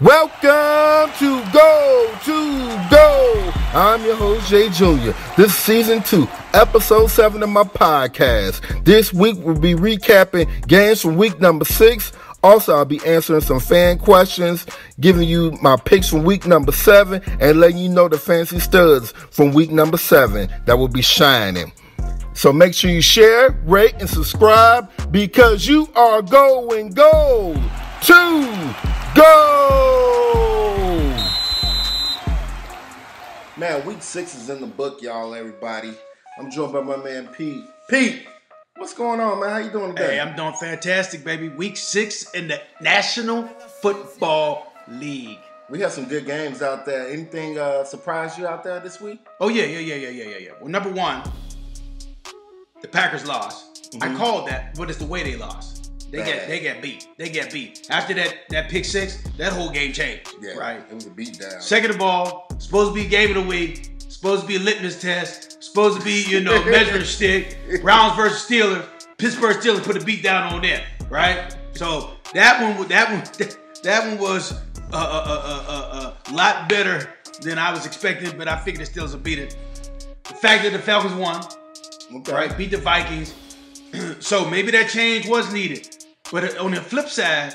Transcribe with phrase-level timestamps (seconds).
[0.00, 3.52] Welcome to Go to Go.
[3.74, 5.10] I'm your host Jay Jr.
[5.36, 8.82] This is season two, episode seven of my podcast.
[8.82, 12.12] This week we'll be recapping games from week number six.
[12.42, 14.64] Also, I'll be answering some fan questions,
[15.00, 19.12] giving you my picks from week number seven, and letting you know the fancy studs
[19.12, 21.72] from week number seven that will be shining.
[22.32, 27.54] So make sure you share, rate, and subscribe because you are going go
[28.02, 28.74] to
[29.14, 29.96] go.
[33.56, 35.34] Man, week six is in the book, y'all.
[35.34, 35.92] Everybody,
[36.38, 37.64] I'm joined by my man Pete.
[37.88, 38.26] Pete,
[38.76, 39.50] what's going on, man?
[39.50, 40.14] How you doing today?
[40.14, 41.48] Hey, I'm doing fantastic, baby.
[41.50, 43.44] Week six in the National
[43.82, 45.38] Football League.
[45.68, 47.08] We have some good games out there.
[47.08, 49.20] Anything uh, surprise you out there this week?
[49.40, 50.50] Oh yeah, yeah, yeah, yeah, yeah, yeah, yeah.
[50.60, 51.22] Well, number one,
[52.80, 53.92] the Packers lost.
[53.92, 54.02] Mhm.
[54.02, 55.69] I called that, but it's the way they lost.
[56.10, 56.26] They Bad.
[56.26, 57.08] get they get beat.
[57.16, 57.86] They get beat.
[57.90, 60.28] After that that pick six, that whole game changed.
[60.40, 60.82] Yeah, right.
[60.90, 61.62] It was a beatdown.
[61.62, 63.92] Second of all, supposed to be game of the week.
[64.08, 65.62] Supposed to be a litmus test.
[65.62, 67.56] Supposed to be, you know, measuring stick.
[67.80, 68.84] Browns versus Steelers.
[69.18, 70.82] Pittsburgh Steelers put a beat down on them.
[71.08, 71.56] Right.
[71.72, 73.48] So that one, that one,
[73.84, 74.52] that one was
[74.92, 77.08] a, a, a, a, a lot better
[77.40, 78.36] than I was expecting.
[78.36, 79.56] But I figured the Steelers would beat it.
[80.24, 81.42] The fact that the Falcons won,
[82.16, 82.32] Okay.
[82.32, 83.32] right, beat the Vikings.
[84.20, 85.96] so maybe that change was needed.
[86.30, 87.54] But on the flip side,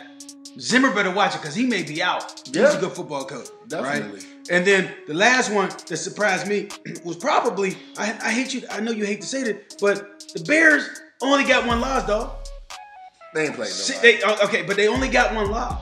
[0.59, 2.41] Zimmer better watch it because he may be out.
[2.51, 2.67] Yeah.
[2.67, 3.47] He's a good football coach.
[3.67, 4.19] Definitely.
[4.19, 4.27] Right?
[4.49, 6.69] And then the last one that surprised me
[7.03, 8.61] was probably I, I hate you.
[8.69, 10.87] I know you hate to say that, but the Bears
[11.21, 12.31] only got one loss, dog.
[13.33, 14.17] They ain't See, nobody.
[14.17, 15.81] They, okay, but they only got one loss.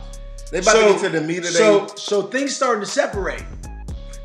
[0.49, 3.43] They about to get to the meat of so, their so things starting to separate.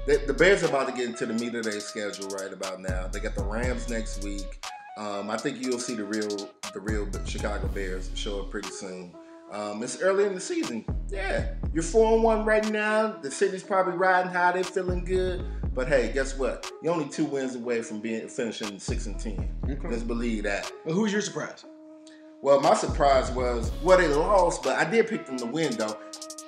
[0.07, 2.81] The, the Bears are about to get into the meat of their schedule right about
[2.81, 3.07] now.
[3.09, 4.65] They got the Rams next week.
[4.99, 9.15] Um, I think you'll see the real the real Chicago Bears show up pretty soon.
[9.53, 10.85] Um, it's early in the season.
[11.09, 13.17] Yeah, you're four and one right now.
[13.23, 14.53] The city's probably riding high.
[14.53, 15.47] They're feeling good.
[15.73, 16.69] But hey, guess what?
[16.83, 19.49] You're only two wins away from being finishing six and ten.
[19.71, 19.89] Okay.
[19.89, 20.71] Let's believe that.
[20.85, 21.65] But who's your surprise?
[22.43, 25.97] Well, my surprise was well they lost, but I did pick them to win though.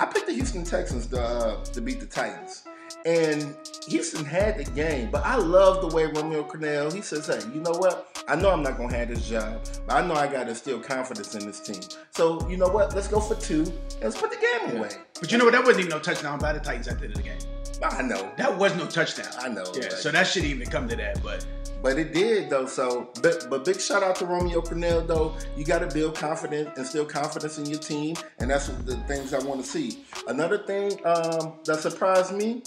[0.01, 2.65] I picked the Houston Texans to uh, to beat the Titans,
[3.07, 3.57] and
[3.87, 5.11] Houston had the game.
[5.11, 6.93] But I love the way Romeo Crennel.
[6.93, 8.23] He says, "Hey, you know what?
[8.29, 10.81] I know I'm not gonna have this job, but I know I got to instill
[10.81, 11.81] confidence in this team.
[12.11, 12.95] So you know what?
[12.95, 14.91] Let's go for two and let's put the game away."
[15.21, 15.53] But you know what?
[15.53, 17.39] That wasn't even no touchdown by the Titans at the end of the game.
[17.83, 19.33] I know, That was no touchdown.
[19.39, 19.65] I know.
[19.75, 21.23] Yeah, so that shouldn't even come to that.
[21.23, 21.47] But
[21.83, 22.67] But it did though.
[22.67, 25.35] So, but, but big shout out to Romeo Crennel though.
[25.57, 29.39] You got to build confidence, instill confidence in your team, and that's the things I
[29.39, 30.05] want to see.
[30.29, 32.63] Another thing um, that surprised me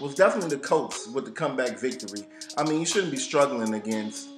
[0.00, 2.26] was definitely the Colts with the comeback victory.
[2.56, 4.28] I mean, you shouldn't be struggling against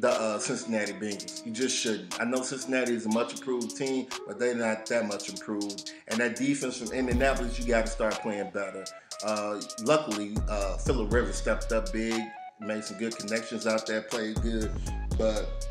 [0.00, 1.44] the uh, Cincinnati Bengals.
[1.46, 2.20] You just shouldn't.
[2.20, 5.92] I know Cincinnati is a much improved team, but they're not that much improved.
[6.08, 8.84] And that defense from Indianapolis, you got to start playing better.
[9.24, 12.20] Uh, luckily, uh, Philip Rivers stepped up big,
[12.60, 14.70] made some good connections out there, played good.
[15.18, 15.68] But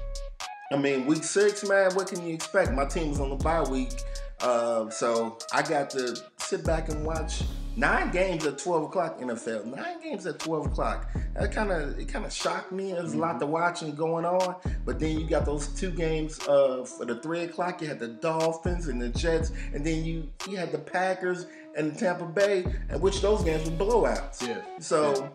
[0.72, 2.72] I mean, week six, man, what can you expect?
[2.72, 3.94] My team was on the bye week,
[4.41, 7.44] uh, so I got to sit back and watch
[7.75, 9.66] nine games at twelve o'clock NFL.
[9.66, 11.07] Nine games at twelve o'clock.
[11.35, 12.94] That kind of it kind of shocked me.
[12.94, 14.56] There's a lot to watch and going on.
[14.85, 17.81] But then you got those two games uh, for the three o'clock.
[17.81, 21.45] You had the Dolphins and the Jets, and then you you had the Packers
[21.78, 24.45] and the Tampa Bay, and which those games were blowouts.
[24.47, 24.62] Yeah.
[24.79, 25.31] So.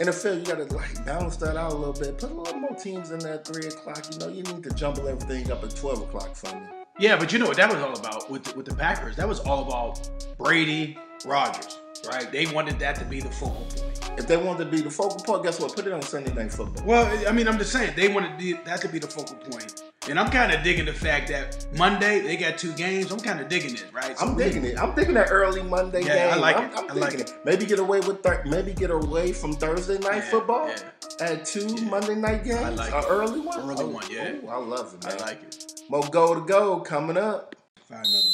[0.00, 2.16] NFL, you gotta like balance that out a little bit.
[2.18, 4.02] Put a little more teams in that three o'clock.
[4.10, 6.62] You know, you need to jumble everything up at twelve o'clock for me.
[6.98, 9.16] yeah, but you know what that was all about with the, with the Packers?
[9.16, 10.96] That was all about Brady,
[11.26, 11.78] Rodgers,
[12.08, 12.32] right?
[12.32, 14.10] They wanted that to be the focal point.
[14.18, 15.74] If they wanted to be the focal point, guess what?
[15.76, 16.84] Put it on Sunday Night Football.
[16.86, 19.82] Well, I mean, I'm just saying they wanted the- that to be the focal point.
[20.10, 23.12] And I'm kind of digging the fact that Monday they got two games.
[23.12, 24.18] I'm kind of digging it, right?
[24.18, 24.76] So I'm digging it.
[24.76, 26.76] I'm digging that early Monday Yeah, I like I'm, it.
[26.76, 27.34] I'm I digging like it.
[27.44, 30.82] Maybe get away with thir- maybe get away from Thursday night Yeah, football yeah.
[31.20, 32.58] at two Monday night games.
[32.58, 33.06] I like An it.
[33.08, 33.60] early one.
[33.60, 34.32] An early oh, one, yeah.
[34.32, 35.80] ooh, I love it, I like it.
[35.88, 37.54] More go to go coming up.
[37.88, 38.26] Find another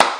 [0.00, 0.10] one.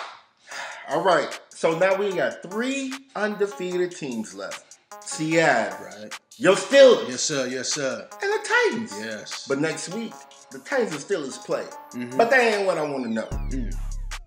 [0.98, 1.40] All right.
[1.48, 4.76] So now we got three undefeated teams left.
[5.00, 6.18] Seattle, Right.
[6.36, 7.46] your Steelers, Yes, sir.
[7.46, 8.06] Yes, sir.
[8.22, 8.92] and the Titans.
[8.98, 9.46] Yes.
[9.48, 10.12] But next week,
[10.50, 11.64] the Titans and Steelers play.
[11.94, 12.16] Mhm.
[12.16, 13.26] But that ain't what I want to know.
[13.50, 13.74] Mm.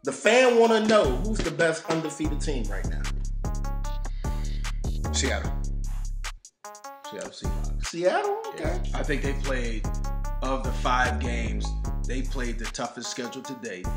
[0.04, 3.02] The fan want to know who's the best undefeated team right now.
[5.12, 5.52] Seattle.
[7.10, 7.86] Seattle Seahawks.
[7.88, 8.38] Seattle.
[8.50, 8.80] Okay.
[8.94, 9.86] I think they played
[10.42, 11.66] of the five games.
[12.08, 13.88] They played the toughest schedule to date.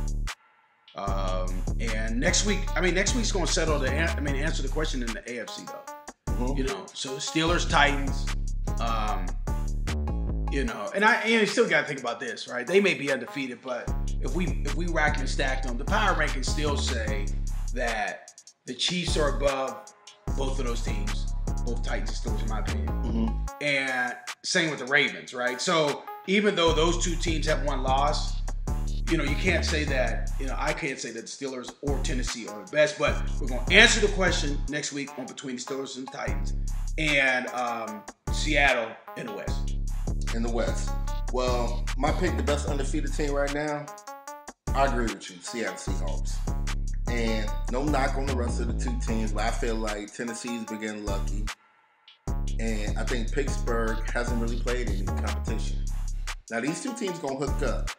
[0.97, 3.91] Um, and next week, I mean, next week's going to settle the.
[3.91, 6.33] I mean, answer the question in the AFC though.
[6.35, 6.59] Mhm.
[6.59, 8.27] You know, so Steelers, Titans.
[8.81, 9.27] Um,
[10.53, 12.67] you know, and I and you still got to think about this, right?
[12.67, 13.91] They may be undefeated, but
[14.21, 17.27] if we if we rack and stack them, the power rankings still say
[17.75, 18.31] that
[18.67, 19.93] the Chiefs are above
[20.37, 21.33] both of those teams,
[21.65, 22.89] both Titans and Steelers, in my opinion.
[22.89, 23.65] Mm-hmm.
[23.65, 24.15] And
[24.45, 25.61] same with the Ravens, right?
[25.61, 28.43] So even though those two teams have one loss,
[29.11, 31.99] you know, you can't say that, you know, I can't say that the Steelers or
[32.01, 35.57] Tennessee are the best, but we're going to answer the question next week on between
[35.57, 36.53] the Steelers and the Titans
[36.99, 38.03] and um,
[38.33, 39.77] Seattle in the West.
[40.35, 40.91] In the West.
[41.33, 43.85] Well, my pick, the best undefeated team right now,
[44.75, 46.37] I agree with you, Seattle Seahawks.
[47.09, 50.65] And no knock on the rest of the two teams, but I feel like Tennessee's
[50.65, 51.45] been getting lucky.
[52.59, 55.85] And I think Pittsburgh hasn't really played any competition.
[56.51, 57.91] Now these two teams gonna hook up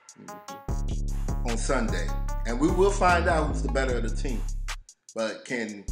[1.45, 2.07] on Sunday,
[2.47, 4.41] and we will find out who's the better of the team.
[5.13, 5.85] But can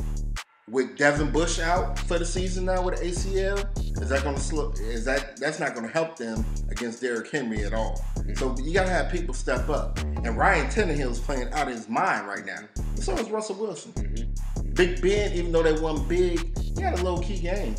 [0.71, 3.67] with Devin Bush out for the season now with ACL,
[4.01, 4.71] is that going to slow?
[4.79, 8.03] Is that that's not going to help them against Derrick Henry at all?
[8.35, 9.99] So you got to have people step up.
[9.99, 12.59] And Ryan Tannehill is playing out of his mind right now.
[12.95, 13.91] So is Russell Wilson.
[13.91, 14.73] Mm-hmm.
[14.73, 17.75] Big Ben, even though they won big, he had a low key game.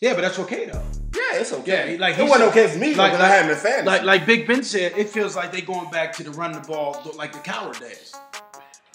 [0.00, 0.84] Yeah, but that's okay though.
[1.16, 1.94] Yeah, it's okay.
[1.94, 3.86] Yeah, like it he wasn't okay for me like- because I had him in fantasy.
[3.86, 6.60] Like like Big Ben said, it feels like they going back to the run the
[6.60, 8.14] ball like the Cowher days.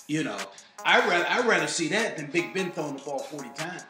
[0.08, 0.38] You know,
[0.86, 3.84] I rather I rather see that than Big Ben throwing the ball forty times.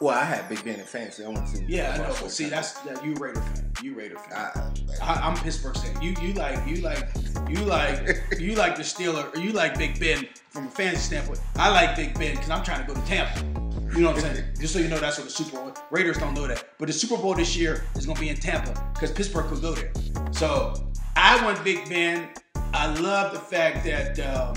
[0.00, 1.24] well, I had Big Ben in fantasy.
[1.24, 1.64] I want to see.
[1.68, 2.14] Yeah, I know.
[2.20, 3.72] But see, that's that you Raider fan.
[3.82, 4.50] You Raider fan.
[5.02, 6.00] I, I'm Pittsburgh fan.
[6.02, 7.08] You you like you like
[7.48, 11.40] you like you like the Steeler or you like Big Ben from a fantasy standpoint.
[11.56, 13.40] I like Big Ben because I'm trying to go to Tampa.
[13.94, 14.44] You know what I'm saying?
[14.60, 15.74] Just so you know, that's what the Super Bowl.
[15.90, 18.36] Raiders don't know that, but the Super Bowl this year is going to be in
[18.36, 19.90] Tampa because Pittsburgh could go there.
[20.30, 22.28] So I want Big Ben.
[22.72, 24.54] I love the fact that um,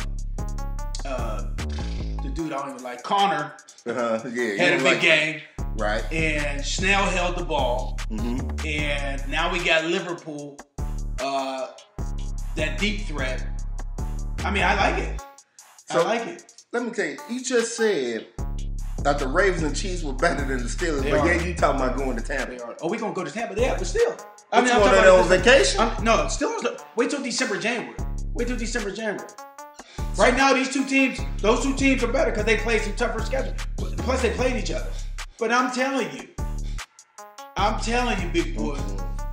[1.06, 1.44] uh,
[2.24, 3.54] the dude I don't even like Connor
[3.86, 5.42] uh, yeah, had a big like- game,
[5.78, 6.04] right?
[6.12, 8.00] and Snell held the ball.
[8.10, 10.58] hmm And now we got Claypool,
[11.20, 11.68] uh,
[12.56, 13.44] that deep threat.
[14.40, 15.22] I mean, I like it.
[15.90, 16.50] I So- like it.
[16.72, 18.26] Let me tell you, you just said
[19.04, 21.28] that the Ravens and Chiefs were better than the Steelers, They but are.
[21.34, 22.64] yeah, you talking about going to They Tampa.
[22.64, 22.76] are.
[22.82, 23.54] Oh, we gonna go to Tampa?
[23.62, 24.16] Yeah, but still.
[24.52, 25.82] I mean, I'm talking about this- vacation.
[25.82, 26.52] I'm- no, still.
[26.96, 27.96] Wait till December, January.
[28.34, 29.20] Wait till December, January.
[30.18, 33.22] Right now, these two teams, those two teams are better because they played some tougher
[33.26, 33.54] schedule.
[33.78, 34.88] Plus, they played each other.
[35.40, 36.28] But I'm telling you,
[37.58, 38.76] I'm telling you, big boy,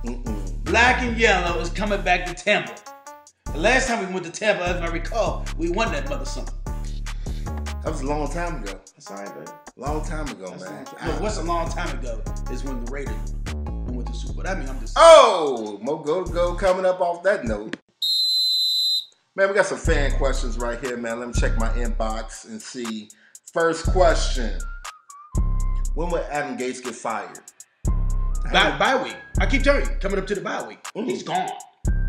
[0.05, 0.63] Mm-mm.
[0.63, 2.73] black and yellow is coming back to Tampa.
[3.53, 6.55] The last time we went to Tampa, as I recall, we won that mother something.
[7.83, 8.73] That was a long time ago.
[8.95, 9.51] That's all right, baby.
[9.75, 10.85] Long time ago, That's man.
[10.85, 13.15] long- Look, what's a long time ago is when the Raiders
[13.53, 14.47] won with the Super Bowl.
[14.47, 14.93] I mean, I'm just.
[14.97, 17.75] Oh, more go to go coming up off that note.
[19.35, 21.19] Man, we got some fan questions right here, man.
[21.19, 23.09] Let me check my inbox and see.
[23.53, 24.59] First question:
[25.95, 27.39] When will Adam Gase get fired?
[28.51, 29.15] Bye, bye week.
[29.39, 31.05] I keep telling you, coming up to the bye week, Mhm.
[31.05, 31.49] he's gone.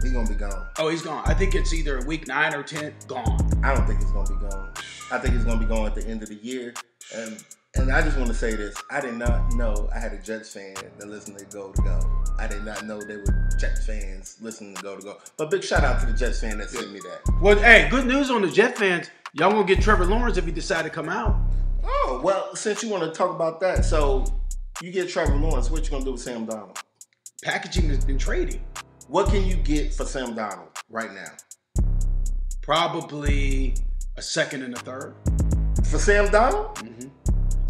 [0.02, 0.66] He gonna be gone.
[0.78, 1.22] Oh, he's gone.
[1.26, 2.92] I think it's either week nine or ten.
[3.06, 3.38] Gone.
[3.62, 4.72] I don't think he's gonna be gone.
[5.12, 6.74] I think he's gonna be gone at the end of the year.
[7.14, 7.44] And
[7.75, 10.52] and I just want to say this: I did not know I had a Jets
[10.52, 12.00] fan that listened to Go to Go.
[12.38, 15.19] I did not know they were Jets fans listening to Go to Go.
[15.37, 17.40] But big shout out to the Jets fan that sent me that.
[17.40, 19.10] Well, hey, good news on the Jet fans.
[19.34, 21.40] Y'all gonna get Trevor Lawrence if he decide to come out.
[21.82, 24.25] Oh well, since you want to talk about that, so
[24.82, 25.70] you get Trevor Lawrence.
[25.70, 26.76] What you gonna do with Sam Darnold?
[27.43, 28.62] Packaging has been trading.
[29.08, 31.32] What can you get for Sam Darnold right now?
[32.62, 33.75] Probably
[34.16, 35.14] a second and a third.
[35.84, 36.92] For Sam Darnold, mm-hmm.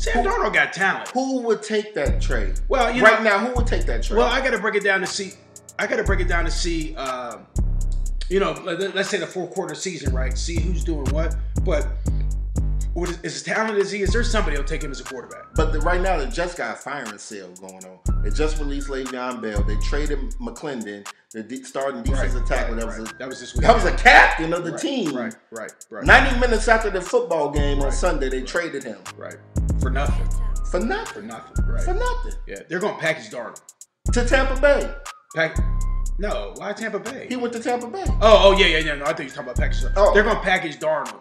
[0.02, 1.08] Sam Darnold got talent.
[1.10, 2.58] who would take that trade?
[2.68, 4.18] Well, you right know, now, who would take that trade?
[4.18, 5.32] Well, I got to break it down to see.
[5.78, 6.94] I got to break it down to see.
[6.96, 7.46] Um,
[8.28, 10.36] you know, let- let's say the four quarter season, right?
[10.36, 11.36] See who's doing what.
[11.64, 11.86] But
[13.24, 15.54] as talented as he is, there's somebody who'll take him as a quarterback.
[15.54, 18.22] But the, right now, they just got a firing sale going on.
[18.22, 19.62] They just released Le'Veon Bell.
[19.62, 22.76] They traded McLendon, the de- starting defensive tackle.
[22.76, 23.62] that was a, that was this week.
[23.62, 25.16] that was a captain of the right, team.
[25.16, 29.36] Right, right, right, 90 minutes after the football game on Sunday, they traded him right.
[29.80, 30.28] For nothing.
[30.70, 31.14] for nothing.
[31.14, 31.26] For nothing.
[31.26, 31.66] nothing.
[31.66, 31.82] Right.
[31.82, 32.32] For nothing.
[32.46, 33.60] Yeah, they're going to package Darnold.
[34.12, 34.94] To Tampa Bay.
[35.34, 35.58] Pack.
[36.18, 37.26] No, why Tampa Bay?
[37.28, 38.04] He went to Tampa Bay.
[38.20, 38.94] Oh, oh yeah, yeah, yeah.
[38.96, 39.84] No, I think you're talking about package.
[39.96, 40.12] Oh.
[40.12, 41.20] They're going to package Darnold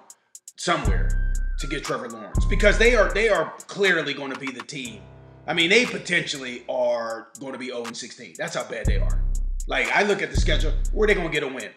[0.57, 1.30] somewhere
[1.62, 5.01] to get Trevor Lawrence because they are they are clearly going to be the team.
[5.48, 8.36] I mean, they potentially are going to be 0 16.
[8.38, 9.24] That's how bad they are.
[9.68, 11.70] Like I look at the schedule, where they going to get a win?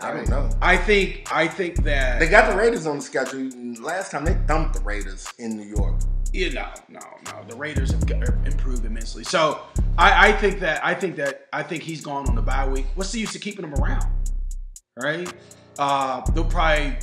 [0.00, 0.50] I don't know.
[0.60, 3.50] I think I think that They got the Raiders on the schedule.
[3.82, 6.00] Last time they thumped the Raiders in New York.
[6.32, 7.44] you know, no, no.
[7.46, 8.02] The Raiders have
[8.46, 9.22] improved immensely.
[9.24, 9.60] So
[9.98, 12.86] I, I think that I think that I think he's gone on the bye week.
[12.94, 14.04] What's the use of keeping him around?
[14.96, 15.32] Right?
[15.78, 16.96] Uh, they'll probably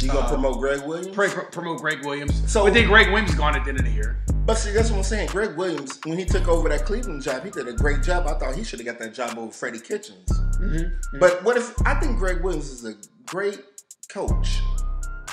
[0.00, 1.14] You gonna Uh, promote Gregg Williams?
[1.14, 2.42] pray, promote Gregg Williams.
[2.50, 4.18] So- but then Gregg Williams is gone at the end of the year.
[4.46, 5.28] But see, that's what I'm saying.
[5.28, 8.26] Gregg Williams, when he took over that Cleveland job, he did a great job.
[8.26, 10.28] I thought he should have got that job over Freddie Kitchens.
[10.60, 11.18] Mm-hmm.
[11.18, 12.94] But what if I think Gregg Williams is a
[13.26, 13.64] great
[14.08, 14.60] coach?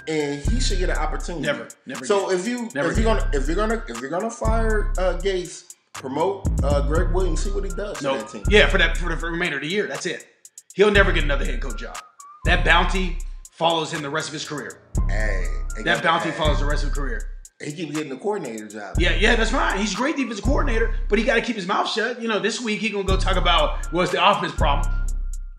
[0.08, 1.46] and he should get an opportunity.
[1.46, 2.40] Never, never So get.
[2.40, 5.66] if you Never if you're gonna if you're gonna if you're gonna fire uh, Gase,
[5.94, 8.44] promote uh, Gregg Williams, see what he does No, team.
[8.50, 9.86] yeah, for that for the remainder of the year.
[9.86, 10.26] That's it.
[10.74, 11.98] He'll never get another head coach job.
[12.46, 13.20] That bounty
[13.52, 14.82] follows him the rest of his career.
[15.08, 15.46] Hey,
[15.84, 17.28] That bounty hey, follows the rest of his career.
[17.64, 18.96] He keep getting the coordinator job.
[18.98, 19.78] Yeah, yeah, that's fine.
[19.78, 22.20] He's a great defensive coordinator, but he got to keep his mouth shut.
[22.20, 24.92] You know, this week he gonna go talk about what's the offense problem.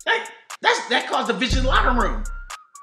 [0.05, 0.17] Hey,
[0.61, 2.23] that's that caused division in the locker room.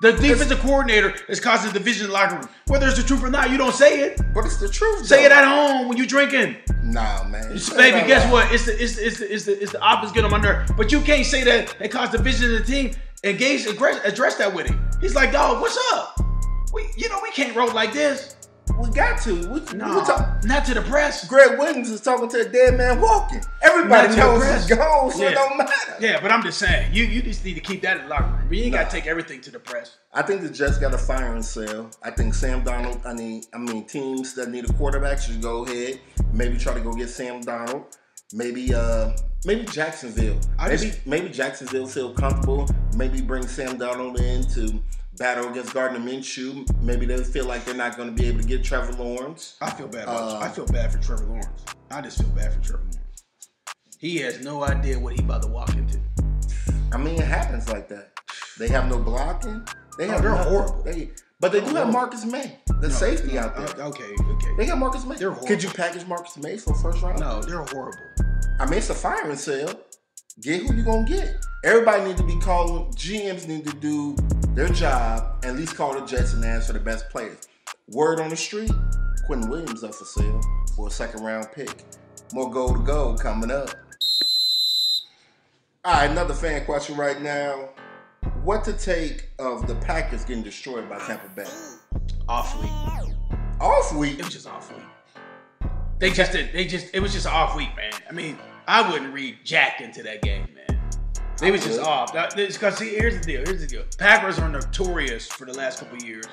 [0.01, 2.49] The defensive coordinator is causing division in the locker room.
[2.69, 4.19] Whether it's the truth or not, you don't say it.
[4.33, 5.05] But it's the truth.
[5.05, 5.27] Say though.
[5.27, 6.57] it at home when you're drinking.
[6.83, 7.45] Nah, man.
[7.45, 8.51] It's- baby, guess what?
[8.55, 10.71] It's the it's the, it's the it's the it's the opposite get on my nerve.
[10.79, 12.93] But you can't say that it caused division in the team.
[13.23, 14.90] And Gase address, address that with him.
[15.01, 16.21] He's like, dog, what's up?
[16.73, 18.37] We you know we can't roll like this.
[18.79, 19.35] We got to.
[19.49, 21.27] We, No, we talk, not to the press.
[21.29, 23.43] Gregg Williams is talking to a dead man walking.
[23.63, 25.31] Everybody knows he's gone, so Yeah.
[25.31, 25.97] it don't matter.
[26.01, 28.53] Yeah, but I'm just saying, you you just need to keep that in locker room.
[28.53, 29.97] You ain't got to take everything to the press.
[30.15, 31.91] I think the Jets got a firing sale.
[32.03, 33.05] I think Sam Darnold.
[33.05, 36.01] I mean, I mean, teams that need a quarterback should go ahead.
[36.33, 37.85] Maybe try to go get Sam Darnold.
[38.33, 39.11] Maybe, uh,
[39.45, 40.39] maybe Jacksonville.
[40.59, 42.69] I maybe, just- maybe Jacksonville feel comfortable.
[42.97, 44.83] Maybe bring Sam Darnold in to
[45.19, 46.67] battle against Gardner Minshew.
[46.83, 49.57] Maybe they feel like they're not going to be able to get Trevor Lawrence.
[49.61, 50.05] I feel bad.
[50.05, 51.65] About, Uh, I feel bad for Trevor Lawrence.
[51.91, 52.97] I just feel bad for Trevor Lawrence.
[53.99, 56.01] He has no idea what he about to walk into.
[56.93, 58.13] I mean, it happens like that.
[58.59, 59.67] They have no blocking.
[59.99, 60.53] They Oh, have they're nothing.
[60.53, 60.83] horrible.
[60.83, 63.87] They, but they oh, do have Marcus Maye, the safety out there.
[63.87, 64.57] Okay, okay.
[64.59, 65.17] They got Marcus Maye.
[65.17, 65.49] They're horrible.
[65.49, 67.19] Could you package Marcus Maye for first round?
[67.19, 67.99] No, they're horrible.
[68.61, 69.73] I mean, it's a firing sale.
[70.43, 71.45] Get who you gonna get.
[71.65, 72.93] Everybody need to be calling.
[72.93, 74.17] GMs need to do
[74.55, 77.49] their job and at least call the Jets and ask for the best players.
[77.89, 78.71] Word on the street:
[79.29, 80.41] Quinnen Williams up for sale
[80.77, 81.85] for a second round pick.
[82.35, 83.71] More goal to go coming up.
[85.85, 87.71] All right, another fan question right now.
[88.43, 91.47] What to take of the Packers getting destroyed by Tampa Bay?
[92.29, 92.71] Off week.
[93.61, 94.19] Off week.
[94.19, 95.71] It was just off week.
[95.99, 96.53] They just did.
[96.53, 96.95] They just.
[96.95, 97.93] It was just off week, man.
[98.09, 100.81] I mean, I wouldn't read Jack into that game, man.
[101.39, 102.13] They was just off.
[102.13, 103.43] Because see, here's the deal.
[103.45, 103.85] Here's the deal.
[103.99, 106.27] Packers are notorious for the last couple years.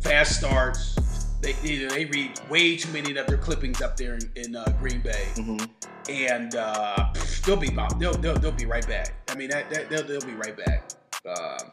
[0.00, 0.94] Fast starts.
[1.40, 4.56] They you know, they read way too many of their clippings up there in, in
[4.56, 5.68] uh, Green Bay, Mhm.
[6.08, 7.12] and uh,
[7.46, 9.14] they'll be they'll, they'll they'll be right back.
[9.28, 10.90] I mean, that, that they'll they'll be right back.
[11.26, 11.72] Um,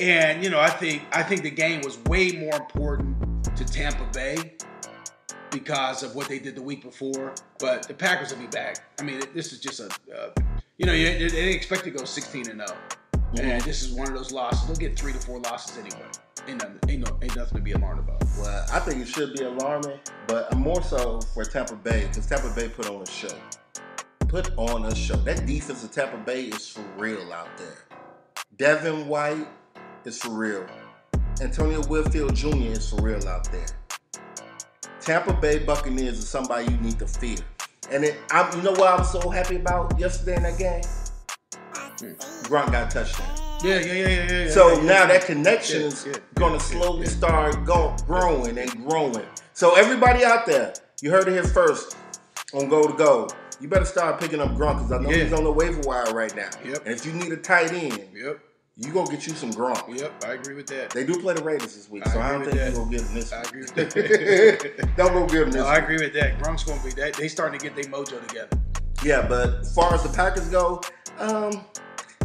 [0.00, 4.08] and you know, I think I think the game was way more important to Tampa
[4.12, 4.54] Bay
[5.50, 7.34] because of what they did the week before.
[7.58, 8.76] But the Packers will be back.
[8.98, 10.30] I mean, this is just a uh,
[10.78, 12.78] you know they, they expect to go 16 and 0,
[13.40, 14.66] and this is one of those losses.
[14.66, 16.08] They'll get three to four losses anyway.
[16.48, 18.24] Ain't nothing, ain't, no, ain't nothing to be alarmed about.
[18.38, 22.50] Well, I think it should be alarming, but more so for Tampa Bay because Tampa
[22.54, 23.36] Bay put on a show.
[24.20, 25.16] Put on a show.
[25.16, 27.89] That defense of Tampa Bay is for real out there.
[28.60, 29.48] Devin White
[30.04, 30.66] is for real.
[31.40, 32.72] Antoine Winfield Jr.
[32.72, 33.64] is for real out there.
[35.00, 37.38] Tampa Bay Buccaneers is somebody you need to fear.
[37.90, 40.82] And it, I'm, you know what I'm so happy about yesterday in that game?
[42.50, 43.26] Gronk got a touchdown.
[43.64, 44.32] Yeah, yeah, yeah, yeah.
[44.44, 45.06] yeah So yeah, now yeah.
[45.06, 49.24] that connection is going to slowly start go, growing and growing.
[49.54, 51.96] So everybody out there, you heard it here first
[52.52, 53.26] on Go to Go.
[53.58, 56.34] You better start picking up Gronk because I know he's on the waiver wire right
[56.36, 56.50] now.
[56.62, 56.82] Yep.
[56.84, 58.40] And if you need a tight end, Yep,
[58.80, 59.98] you gonna get you some Gronk.
[59.98, 60.12] yep.
[60.24, 60.90] I agree with that.
[60.90, 62.70] They do play the Raiders this week, I so I don't think that.
[62.70, 63.32] you gonna give them this.
[63.32, 64.92] I agree with that.
[64.96, 65.62] don't go give them this.
[65.62, 66.38] No, I agree with that.
[66.38, 67.14] Gronk's gonna be that.
[67.14, 68.58] They starting to get their mojo together.
[69.04, 70.80] Yeah, but as far as the Packers go,
[71.18, 71.62] um,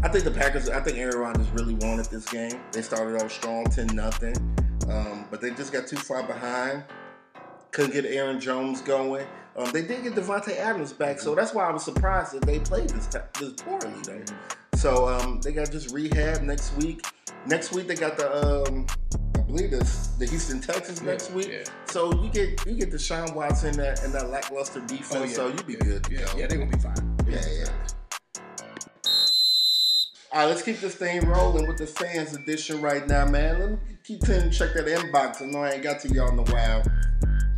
[0.02, 0.70] I think the Packers.
[0.70, 2.60] I think Aaron Rodgers really wanted this game.
[2.72, 4.36] They started off strong, ten nothing,
[4.90, 6.84] um, but they just got too far behind.
[7.72, 9.28] Couldn't get Aaron Jones going.
[9.58, 12.60] Um, they did get Davante Adams back, so that's why I was surprised that they
[12.60, 13.92] played this this poorly.
[14.06, 14.22] Though.
[14.86, 17.04] So um, they got just rehab next week.
[17.48, 18.86] Next week they got the um,
[19.34, 21.48] I believe this the Houston Texans next week.
[21.50, 21.64] yeah.
[21.86, 25.16] So you get you get Deshaun Watson and that, and that lackluster defense.
[25.16, 25.34] Oh, yeah.
[25.34, 26.08] So you be yeah, good.
[26.12, 26.38] Yeah, go.
[26.38, 27.18] yeah, they're gonna be fine.
[27.18, 27.66] They're Yeah, be yeah.
[27.66, 28.44] fine.
[30.32, 33.60] All right, let's keep this thing rolling with the fans edition right now, man.
[33.60, 35.42] Let me keep telling check that inbox.
[35.42, 36.84] I know I ain't got to y'all in a while.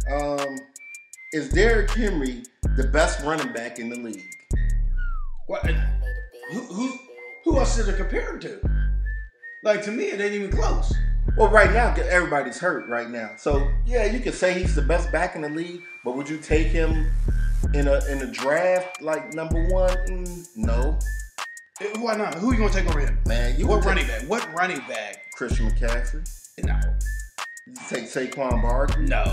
[0.09, 0.55] Um,
[1.33, 2.43] is Derrick Henry
[2.77, 4.23] the best running back in the league?
[5.47, 5.65] What?
[5.65, 6.97] Who, who,
[7.47, 8.59] who else did it compare him to?
[9.63, 10.93] Like to me, it ain't even close.
[11.37, 15.11] Well, right now everybody's hurt right now, so yeah, you could say he's the best
[15.11, 15.81] back in the league.
[16.03, 17.11] But would you take him
[17.73, 19.95] in a in a draft like number one?
[20.07, 20.99] Mm, no,
[21.81, 22.35] Eh, Why not?
[22.35, 23.19] Who you gonna take over him?
[23.27, 23.57] man.
[23.59, 24.23] You What running back?
[24.23, 25.31] What running back?
[25.35, 26.27] Christian McCaffrey.
[26.63, 26.79] No,
[27.67, 29.05] You take Saquon Barkley.
[29.05, 29.23] no,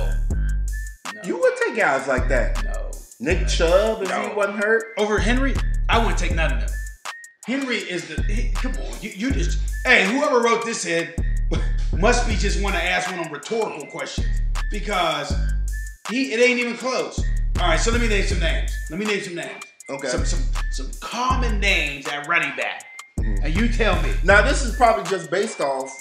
[1.15, 1.23] no.
[1.25, 2.63] You would take guys like that.
[2.65, 2.91] no.
[3.21, 4.29] Nick Chubb if No.
[4.29, 4.85] he wasn't hurt.
[4.99, 5.55] Over Henry,
[5.89, 6.71] I wouldn't take none of them.
[7.47, 8.23] Henry is the.
[8.23, 9.59] he- come on, you, you just.
[9.85, 11.13] Hey, whoever wrote this in,
[11.99, 15.35] must be just want to ask one of them rhetorical questions because
[16.11, 17.23] he it ain't even close.
[17.61, 18.77] All right, so let me name some names.
[18.91, 19.63] Let me name some names.
[19.91, 20.09] Okay.
[20.09, 22.85] Some some some common names at running back,
[23.21, 23.45] mm-hmm.
[23.45, 24.13] and you tell me.
[24.25, 25.95] Now this is probably just based off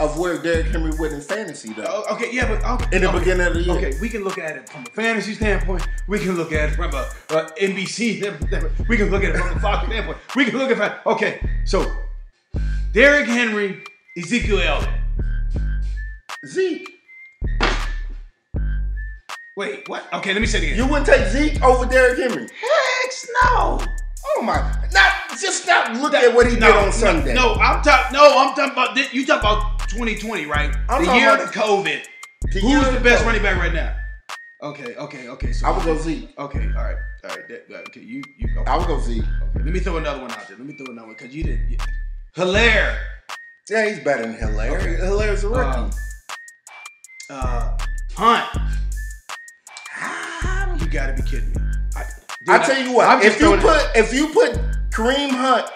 [0.00, 1.84] of where Derrick Henry went in fantasy, though.
[2.08, 3.76] Oh, okay, yeah, but okay, In the okay, beginning of the year.
[3.76, 5.86] Okay, we can look at it from a fantasy standpoint.
[6.06, 8.18] We can look at it from a, a NBC.
[8.18, 8.88] standpoint.
[8.88, 10.18] We can look at it from a Fox standpoint.
[10.36, 10.98] We can look at it.
[11.06, 11.90] Okay, so
[12.92, 13.82] Derrick Henry,
[14.16, 14.88] Ezekiel Elliott.
[16.46, 16.88] Zeke,
[19.56, 20.06] Wait, what?
[20.14, 20.76] Okay, let me say it again.
[20.76, 22.42] you wouldn't take Zeke over Derrick Henry.
[22.42, 23.12] Heck
[23.42, 23.80] no.
[24.36, 24.54] Oh my!
[24.92, 27.34] Not just not look at what he did on Sunday.
[27.34, 28.12] No, I'm talking.
[28.16, 29.12] No, I'm talking about.
[29.12, 30.74] You talking about 2020, right?
[30.88, 32.04] I'm the year of COVID.
[32.52, 33.26] The Who's the best COVID.
[33.26, 33.94] running back right now?
[34.62, 35.52] Okay, okay, okay.
[35.52, 36.30] So I would go Zeke.
[36.38, 37.48] Okay, all right, all right.
[37.48, 38.62] that- that- okay, you you go.
[38.66, 39.22] I would go Zeke.
[39.22, 40.56] Okay, let me throw another one out there.
[40.56, 41.70] Let me throw another one because you didn't.
[41.70, 41.76] You,
[42.36, 42.98] Helaire.
[43.70, 44.78] Yeah, he's better than Helaire.
[44.78, 44.96] Okay.
[44.96, 45.78] Helaire's a rookie.
[45.78, 45.90] Um,
[47.30, 47.78] uh,
[48.16, 48.46] Hunt.
[50.80, 51.56] You gotta be kidding me.
[51.96, 52.04] I,
[52.40, 54.52] dude, I tell you what, I'm if you it- put if you put
[54.90, 55.66] Kareem Hunt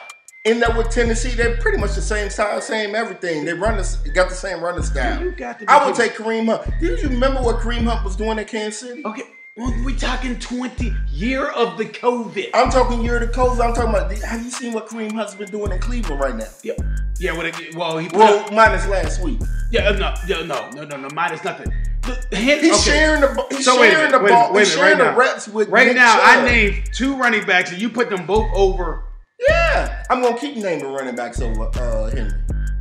[0.44, 3.44] in there with Tennessee, they're pretty much the same size, same everything.
[3.44, 5.22] They run this, got the same running style.
[5.22, 6.68] You got to I would take Kareem Hunt.
[6.80, 9.02] Do you remember what Kareem Hunt was doing at Kansas City?
[9.04, 9.22] Okay,
[9.56, 12.50] well, we talking 20 year of the COVID.
[12.54, 13.60] I'm talking year to COVID.
[13.64, 14.10] I'm talking about.
[14.12, 16.48] Have you seen what Kareem Hunt's been doing in Cleveland right now?
[16.64, 16.72] Yeah,
[17.20, 17.36] yeah.
[17.36, 17.46] What?
[17.46, 19.38] it- Well, he Well, up- minus last week.
[19.70, 21.08] yeah, uh, no, yeah, no, no, no, no.
[21.14, 21.72] Minus nothing.
[22.02, 22.90] The, Hen- He's okay.
[22.98, 23.46] sharing the.
[23.50, 24.48] He's So sharing minute, the ball.
[24.52, 25.16] minute, He's sharing right the now.
[25.16, 26.44] reps with Right Nick now, I Chubb.
[26.46, 29.04] named two running backs, and you put them both over.
[29.48, 32.38] Yeah, I'm gonna keep naming running backs over uh, Henry.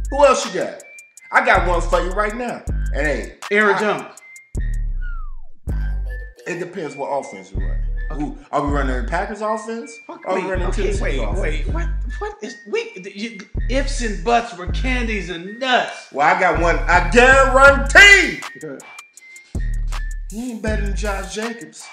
[0.10, 0.84] Who else you got?
[1.32, 2.62] I got one for you right now.
[2.94, 4.18] And hey, Aaron I- Jones.
[6.46, 7.80] It depends what offense we run.
[8.12, 9.06] Who are we running?
[9.06, 9.98] The Packers offense?
[10.10, 11.40] Or are we running okay, Tennessee's wait, offense?
[11.40, 11.68] wait.
[11.70, 11.88] What?
[12.20, 12.92] What is we?
[13.16, 16.12] You, ifs and buts were candies and nuts.
[16.12, 16.80] Well, I got one.
[16.80, 18.42] I guarantee
[20.30, 21.88] he ain't better than Josh Jacobs.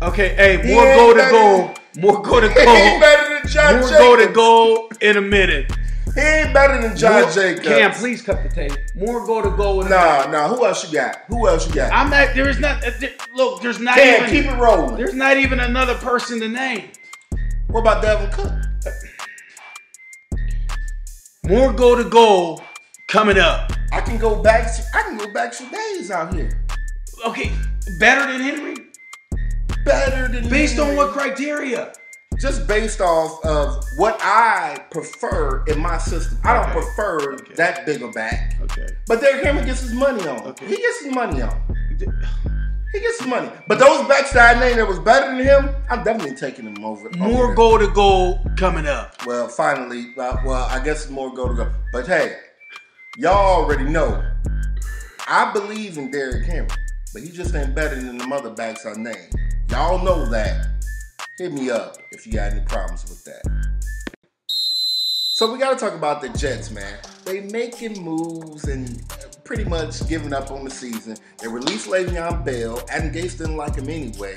[0.00, 1.74] Okay, hey, He more ain't go to better goal.
[1.98, 3.98] More go to He ain't better than Josh More Jacobs.
[3.98, 5.72] go to goal in a minute.
[6.14, 7.66] He ain't better than John More- Jacobs.
[7.66, 8.72] Cam, please cut the tape.
[8.94, 10.30] More go to goal in a minute.
[10.30, 10.48] Nah, nah.
[10.48, 11.22] Who else you got?
[11.26, 11.92] Who else you got?
[11.92, 12.34] I'm not.
[12.34, 12.84] There is not.
[12.86, 14.30] uh, there- Look, there's not Cam, even.
[14.42, 14.96] keep it rolling.
[14.96, 16.90] There's not even another person to name.
[17.68, 18.52] What about Dalvin Cook?
[21.44, 22.62] More go to goal
[23.08, 23.72] coming up.
[23.92, 24.68] I can go back.
[24.94, 26.64] I can go back some days out here.
[27.26, 27.50] Okay,
[27.98, 28.76] better than Henry.
[29.88, 31.92] Better than Based on what criteria?
[32.38, 36.38] Just based off of what I prefer in my system.
[36.44, 36.72] I don't Okay.
[36.80, 37.54] prefer Okay.
[37.54, 38.54] that bigger back.
[38.62, 38.86] Okay.
[39.08, 40.46] But Derrick Henry gets his money on.
[40.48, 40.66] Okay.
[40.66, 41.60] He gets his money on.
[42.92, 43.50] He gets his money.
[43.66, 46.84] But those backs that I named that was better than him, I'm definitely taking him
[46.84, 47.10] over.
[47.16, 49.14] More over goal to goal coming up.
[49.26, 51.70] Well, finally, uh, well, I guess more go to go.
[51.92, 52.36] But hey,
[53.16, 54.22] y'all already know.
[55.26, 56.68] I believe in Derrick Henry,
[57.12, 59.34] but he just ain't better than the other backs I named.
[59.70, 60.66] Y'all know that.
[61.36, 63.42] Hit me up if you got any problems with that.
[64.46, 66.98] So we got to talk about the Jets, man.
[67.24, 69.02] They making moves and
[69.44, 71.16] pretty much giving up on the season.
[71.38, 72.82] They released Le'Veon Bell.
[72.90, 74.36] Adam Gase didn't like him anyway.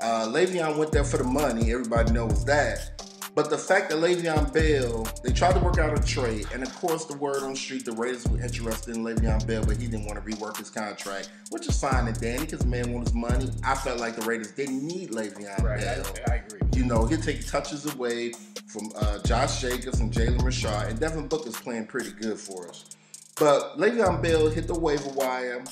[0.00, 1.70] Uh, Le'Veon went there for the money.
[1.70, 2.90] Everybody knows that.
[3.34, 6.72] But the fact that Le'Veon Bell, they tried to work out a trade, and of
[6.76, 9.88] course the word on the street, the Raiders were interested in Le'Veon Bell, but he
[9.88, 13.08] didn't want to rework his contract, which is fine and dandy because the man wanted
[13.08, 13.50] his money.
[13.64, 16.06] I felt like the Raiders didn't need Le'Veon Bell.
[16.28, 16.60] I agree.
[16.74, 18.34] You know, he'll take touches away
[18.66, 22.96] from uh, Josh Jacobs and Jalen Richard, and Devin Booker's playing pretty good for us.
[23.36, 25.64] But Le'Veon Bell hit the waiver wire,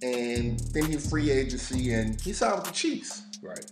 [0.00, 3.24] and then he free agency, and he signed with the Chiefs.
[3.42, 3.66] Right.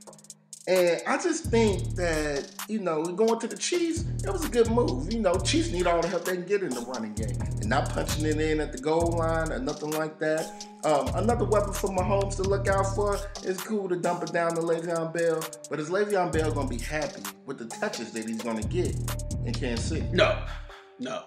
[0.68, 4.70] And I just think that, you know, going to the Chiefs, that was a good
[4.70, 5.12] move.
[5.12, 7.36] You know, Chiefs need all the help they can get in the running game.
[7.40, 10.66] And not punching it in at the goal line or nothing like that.
[10.84, 13.18] Um, another weapon for Mahomes to look out for.
[13.42, 15.42] It's cool to dump it down to Le'Veon Bell.
[15.70, 18.68] But is Le'Veon Bell going to be happy with the touches that he's going to
[18.68, 18.94] get
[19.46, 20.06] in Kansas City?
[20.12, 20.44] No,
[20.98, 21.24] no.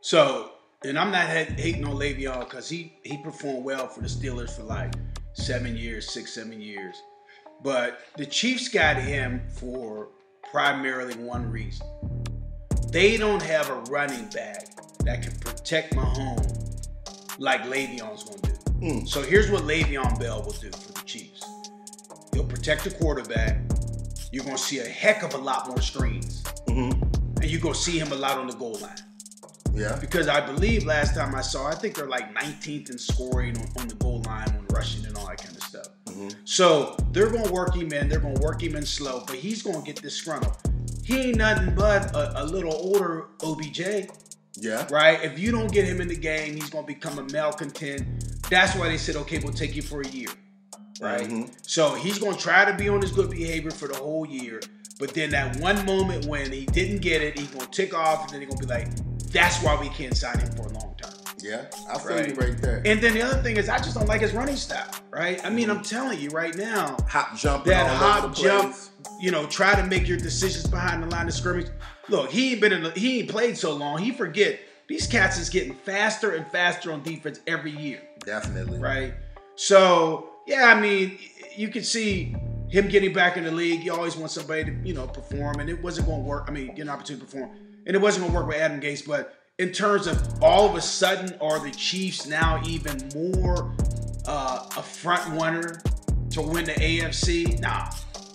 [0.00, 0.52] So,
[0.84, 4.64] and I'm not hating on Le'Veon because he he performed well for the Steelers for
[4.64, 4.92] like
[5.34, 6.96] seven years, six, seven years.
[7.62, 10.08] But the Chiefs got him for
[10.50, 11.86] primarily one reason.
[12.92, 14.68] They don't have a running back
[15.00, 16.88] that can protect Mahomes
[17.38, 18.52] like Le'Veon's gonna do.
[18.86, 19.08] Mm.
[19.08, 21.44] So here's what Le'Veon Bell will do for the Chiefs.
[22.32, 23.58] He'll protect the quarterback.
[24.32, 27.00] You're gonna see a heck of a lot more screens Mm-hmm.
[27.40, 28.96] and you're gonna see him a lot on the goal line.
[29.72, 29.96] Yeah.
[30.00, 33.66] Because I believe last time I saw, I think they're like 19th in scoring on,
[33.78, 35.86] on the goal line when rushing and all that kind of stuff.
[36.16, 36.34] Mhm.
[36.44, 39.82] So they're gonna work him in, they're gonna work him in slow, but he's gonna
[39.82, 40.56] get disgruntled.
[41.04, 44.08] He ain't nothing but a, a little older OBJ.
[44.58, 44.86] Yeah.
[44.90, 45.22] Right?
[45.22, 48.06] If you don't get him in the game, he's going to become a malcontent.
[48.48, 50.30] That's why they said, okay, we'll take you for a year.
[51.00, 51.28] Right?
[51.28, 51.50] Mhm.
[51.62, 54.60] So he's going to try to be on his good behavior for the whole year.
[54.98, 58.22] But then that one moment when he didn't get it, he's going to tick off
[58.24, 58.88] and then he's going to be like,
[59.30, 60.85] that's why we can't sign him for long.
[61.46, 61.66] Yeah.
[61.88, 62.28] I feel Right.
[62.28, 62.82] you right there.
[62.84, 65.44] And then the other thing is, I just don't like his running style, right?
[65.44, 65.84] I mean, I'm mm-hmm.
[65.84, 68.74] telling you right now, hop jumping that hop jump,
[69.20, 71.68] you know, try to make your decisions behind the line of scrimmage.
[72.08, 73.98] Look, he ain't been in, the, he ain't played so long.
[73.98, 78.78] He forget these cats is getting faster and faster on defense every year, Definitely.
[78.78, 79.14] right?
[79.54, 81.18] So yeah, I mean,
[81.56, 82.34] you can see
[82.68, 83.82] him getting back in the league.
[83.82, 86.44] You always want somebody to, you know, perform, and it wasn't going to work.
[86.48, 87.56] I mean, get an opportunity to perform,
[87.86, 89.06] and it wasn't going to work with Adam Gase.
[89.06, 93.74] But in terms of all of a sudden, are the Chiefs now even more
[94.26, 95.80] uh, a front runner
[96.30, 97.58] to win the AFC?
[97.60, 97.90] Nah,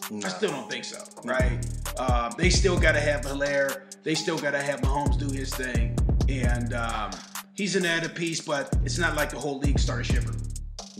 [0.09, 0.27] Nah.
[0.27, 1.01] I still don't think so.
[1.23, 1.65] Right?
[1.97, 3.81] Um, they still got to have Helaire.
[4.03, 7.11] They still got to have Mahomes do his thing, and um,
[7.53, 8.41] he's an added piece.
[8.41, 10.41] But it's not like the whole league started shivering.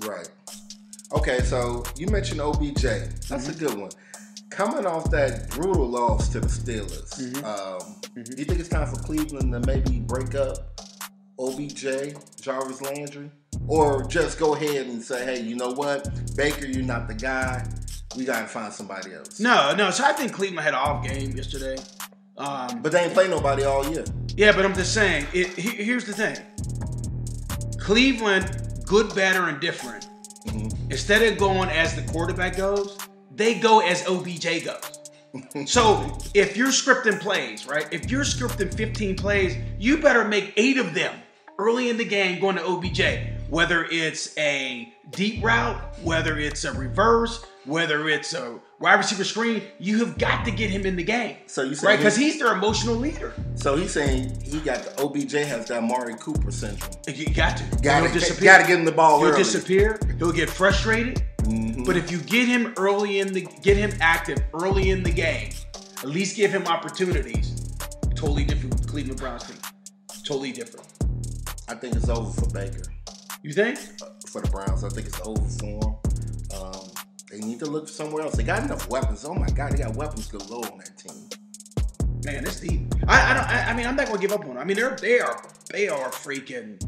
[0.05, 0.29] Right.
[1.12, 2.84] Okay, so you mentioned OBJ.
[3.27, 3.89] That's a good one.
[4.49, 8.97] Coming off that brutal loss to the Steelers, um, do you think it's time for
[9.02, 10.80] Cleveland to maybe break up
[11.39, 13.32] OBJ, Jarvis Landry?
[13.67, 16.10] Or just go ahead and say, hey, you know what?
[16.36, 17.65] Baker, you're not the guy.
[18.17, 19.39] We got to find somebody else.
[19.39, 19.91] No, no.
[19.91, 21.78] So I think Cleveland had an off game yesterday.
[22.38, 24.04] Um, But they ain't play nobody all year.
[24.36, 25.28] yeah, but I'm just saying.
[25.34, 26.38] It, he- here's the thing.
[27.80, 30.08] Cleveland, good, better, and different.
[30.89, 32.97] Instead of going as the quarterback goes,
[33.36, 35.00] they go as OBJ goes.
[35.65, 37.87] So if you're scripting plays, right?
[37.91, 41.15] If you're scripting 15 plays, you better make eight of them
[41.59, 43.01] early in the game going to OBJ.
[43.49, 49.61] Whether it's a deep route, whether it's a reverse, whether it's a wide receiver screen,
[49.77, 51.35] you have got to get him in the game.
[51.47, 51.97] So you say, right?
[51.97, 53.33] Because he- he's their emotional leader.
[53.55, 56.91] So he's saying he got the OBJ has that Mari Cooper syndrome.
[57.07, 57.63] You got to.
[57.81, 58.45] Gotta, disappear.
[58.45, 59.37] gotta get him the ball He'll early.
[59.43, 59.99] disappear.
[60.17, 61.21] He'll get frustrated.
[61.85, 65.49] But if you get him early in the get him active early in the game,
[65.75, 67.75] at least give him opportunities.
[68.15, 69.57] Totally different with Cleveland Browns team.
[70.23, 70.87] Totally different.
[71.67, 72.83] I think it's over for Baker.
[73.43, 73.79] You think?
[74.31, 74.83] for the Browns.
[74.83, 75.95] I think it's over for them.
[76.55, 76.87] Um,
[77.29, 78.35] they need to look somewhere else.
[78.35, 79.25] They got enough weapons.
[79.25, 81.29] Oh my God, they got weapons galore on that team.
[82.23, 82.81] Man, it's deep.
[83.07, 83.49] I, I don't.
[83.49, 84.57] I, I mean, I'm not gonna give up on them.
[84.57, 86.79] I mean, they're they are they are freaking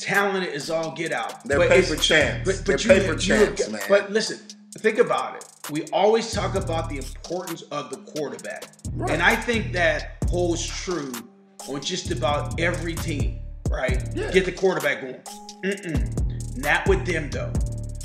[0.00, 1.44] talented as all get out.
[1.44, 2.44] They're But paper champs.
[2.44, 3.82] But, but They're you, paper you- champs, man.
[3.88, 4.38] But listen,
[4.78, 5.44] think about it.
[5.70, 9.10] We always talk about the importance of the quarterback, Right.
[9.12, 11.12] and I think that holds true
[11.68, 13.40] on just about every team.
[13.68, 14.02] Right?
[14.16, 14.32] Yeah.
[14.32, 15.20] Get the quarterback going.
[15.64, 16.56] Mm-mm.
[16.56, 17.52] Not with them though.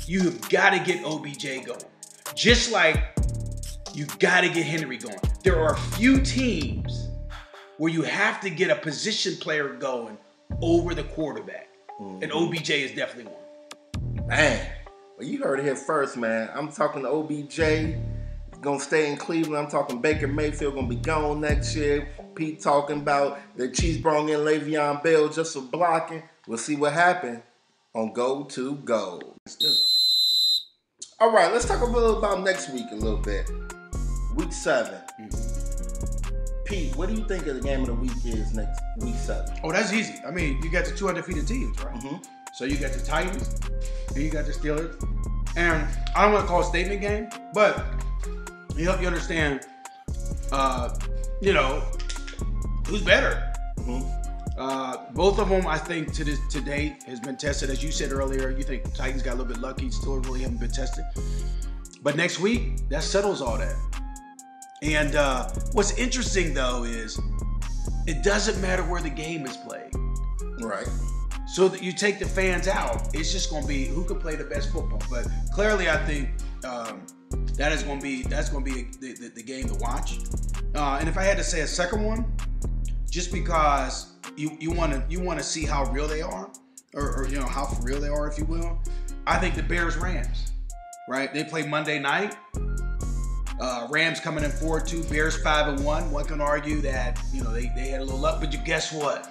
[0.06, 1.80] You have got to get OBJ going.
[2.36, 3.02] Just like
[3.92, 5.18] you got to get Henry going.
[5.42, 7.08] There are a few teams
[7.78, 10.16] where you have to get a position player going
[10.62, 11.66] over the quarterback,
[12.00, 12.22] Mm-hmm.
[12.22, 14.26] and OBJ is definitely one.
[14.26, 14.66] man,
[15.16, 16.50] well, you heard it here first, man.
[16.54, 17.96] I'm talking to OBJ.
[18.60, 19.56] Gonna stay in Cleveland.
[19.56, 22.08] I'm talking Baker Mayfield gonna be gone next year.
[22.34, 26.22] Pete talking about the Chiefs brought in Le'Veon Bell just for blocking.
[26.46, 27.40] We'll see what happens
[27.94, 29.20] on Go to Go.
[31.18, 33.50] All right, let's talk a little about next week a little bit.
[34.34, 35.45] Week 7 mm-hmm.
[36.66, 39.56] Pete, what do you think of the game of the week is next week seven?
[39.62, 40.20] Oh, that's easy.
[40.26, 41.94] I mean, you got the two undefeated teams, right?
[41.94, 42.24] Mhm.
[42.54, 43.60] So you got the Titans,
[44.08, 45.00] and you got the Steelers.
[45.56, 47.84] And I don't want to call it a statement game, but
[48.76, 49.60] it help you understand,
[50.50, 50.94] uh,
[51.40, 51.82] you know,
[52.88, 53.52] who's better.
[53.78, 54.04] Mhm.
[54.58, 57.70] Uh, both of them, I think, to this to date, has been tested.
[57.70, 60.58] As you said earlier, you think Titans got a little bit lucky, still really haven't
[60.60, 61.04] been tested.
[62.02, 63.76] But next week, that settles all that.
[64.82, 67.18] And uh, what's interesting though is
[68.06, 69.90] it doesn't matter where the game is played.
[70.60, 70.88] Right.
[71.46, 74.34] So that you take the fans out, it's just going to be who can play
[74.34, 75.00] the best football.
[75.08, 76.30] But clearly, I think
[76.64, 77.06] um,
[77.54, 80.18] that is going to be that's going to be the, the, the game to watch.
[80.74, 82.36] Uh, and if I had to say a second one,
[83.08, 86.50] just because you you want to you want to see how real they are,
[86.94, 88.78] or, or you know how for real they are, if you will.
[89.26, 90.52] I think the Bears Rams,
[91.08, 91.32] right?
[91.32, 92.36] They play Monday night.
[93.60, 96.10] Uh, Rams coming in four two, Bears five and one.
[96.10, 98.92] One can argue that you know they, they had a little luck, but you guess
[98.92, 99.30] what?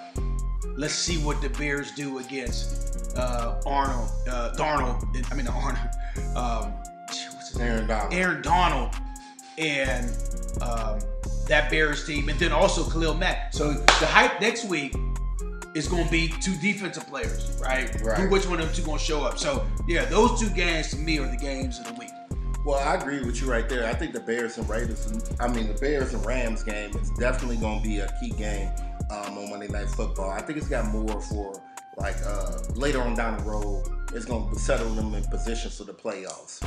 [0.76, 5.32] Let's see what the Bears do against uh, Arnold, uh, Darnold.
[5.32, 5.90] I mean Arnold.
[6.36, 7.68] Um, what's his name?
[7.68, 8.14] Aaron Donald.
[8.14, 8.96] Aaron Donald
[9.58, 10.12] and
[10.62, 11.00] um,
[11.48, 13.54] that Bears team, and then also Khalil Mack.
[13.54, 14.96] So the hype next week
[15.76, 17.90] is going to be two defensive players, right?
[18.02, 18.18] Right.
[18.18, 19.38] Who, which one of them two going to show up?
[19.38, 22.10] So yeah, those two games to me are the games of the week.
[22.66, 23.86] Well, I agree with you right there.
[23.88, 25.08] I think the Bears and Raiders,
[25.40, 28.72] I mean, the Bears and Rams game is definitely going to be a key game
[29.12, 30.32] um, on Monday Night Football.
[30.32, 31.62] I think it's got more for
[31.98, 33.84] like uh, later on down the road.
[34.14, 36.60] It's going to settle them in positions for the playoffs.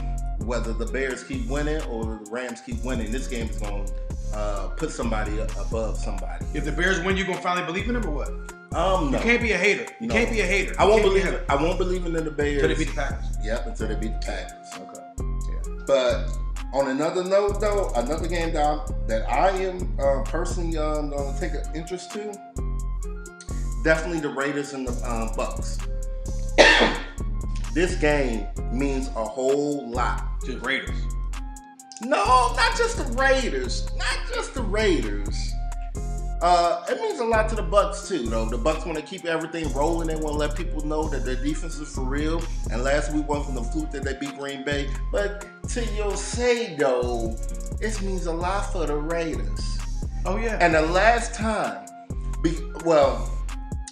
[0.44, 3.92] Whether the Bears keep winning or the Rams keep winning, this game is going to
[4.38, 6.46] uh, put somebody above somebody.
[6.54, 8.28] If the Bears win, you're gonna finally believe in them or what?
[8.76, 9.18] Um, no.
[9.18, 9.86] You can't be a hater.
[10.00, 10.14] You No.
[10.14, 10.74] can't be a hater.
[10.78, 11.40] I won't You can't be a believe.
[11.40, 11.44] hater.
[11.48, 12.62] I won't believe in the Bears.
[12.62, 13.26] Until they beat the Packers.
[13.42, 14.68] Yep, until they beat the Packers.
[14.76, 15.04] Okay.
[15.88, 16.28] But
[16.74, 21.34] on another note, though, another game that, I'm- that I am uh, personally um, going
[21.34, 22.38] to take an interest to,
[23.82, 25.78] definitely the Raiders and the um, Bucks.
[27.74, 30.40] this game means a whole lot.
[30.42, 31.00] To the Raiders.
[32.02, 33.88] No, not just the Raiders.
[33.96, 35.52] Not just the Raiders.
[36.40, 38.48] Uh, it means a lot to the Bucks too, though.
[38.48, 40.06] The Bucks want to keep everything rolling.
[40.06, 42.40] They want to let people know that their defense is for real.
[42.70, 44.88] And last week wasn't the fluke that they beat Green Bay.
[45.10, 47.36] But to your say though,
[47.80, 49.78] it means a lot for the Raiders.
[50.26, 50.58] Oh yeah.
[50.60, 51.86] And the last time,
[52.42, 53.32] be, well,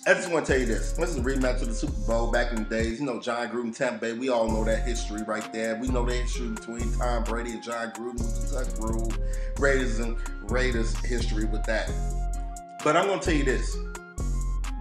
[0.08, 0.92] I just want to tell you this.
[0.92, 3.00] This is a rematch of the Super Bowl back in the days.
[3.00, 4.12] You know, Jon Gruden, Tampa Bay.
[4.12, 5.74] We all know that history right there.
[5.80, 9.12] We know the history between Tom Brady and Jon Gruden with the Tuck Rule.
[9.58, 10.16] Raiders and
[10.48, 11.90] Raiders history with that.
[12.84, 13.76] But I'm going to tell you this.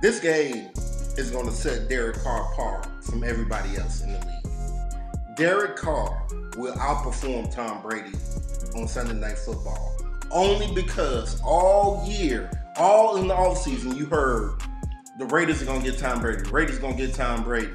[0.01, 0.69] This game
[1.17, 5.36] is going to set Derek Carr apart from everybody else in the league.
[5.36, 6.25] Derek Carr
[6.58, 8.15] will outperform Tom Brady
[8.75, 9.97] on Sunday Night Football.
[10.31, 14.62] Only because all year, all in the offseason, you heard
[15.17, 16.43] the Raiders are gonna get Tom Brady.
[16.43, 17.71] The Raiders gonna get Tom Brady.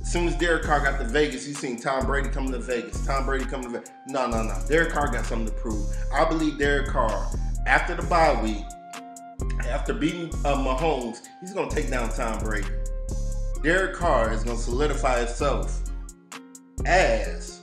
[0.00, 3.04] As soon as Derek Carr got to Vegas, you seen Tom Brady coming to Vegas.
[3.04, 3.90] Tom Brady coming to Vegas.
[4.06, 4.54] No, no, no.
[4.68, 5.84] Derek Carr got something to prove.
[6.14, 7.30] I believe Derek Carr,
[7.66, 8.64] after the bye week,
[9.68, 12.68] after beating uh, Mahomes, he's gonna take down Tom Brady.
[13.62, 15.82] Derek Carr is gonna solidify itself
[16.84, 17.60] as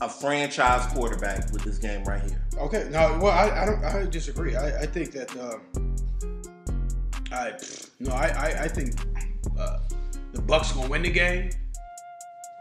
[0.00, 2.44] a franchise quarterback with this game right here.
[2.58, 2.88] Okay.
[2.90, 3.18] No.
[3.22, 3.84] Well, I, I don't.
[3.84, 4.56] I disagree.
[4.56, 5.30] I, I think that.
[5.36, 5.96] Um,
[7.32, 7.52] I
[8.00, 8.12] no.
[8.12, 8.94] I I, I think
[9.58, 9.78] uh,
[10.32, 11.50] the Bucks gonna win the game.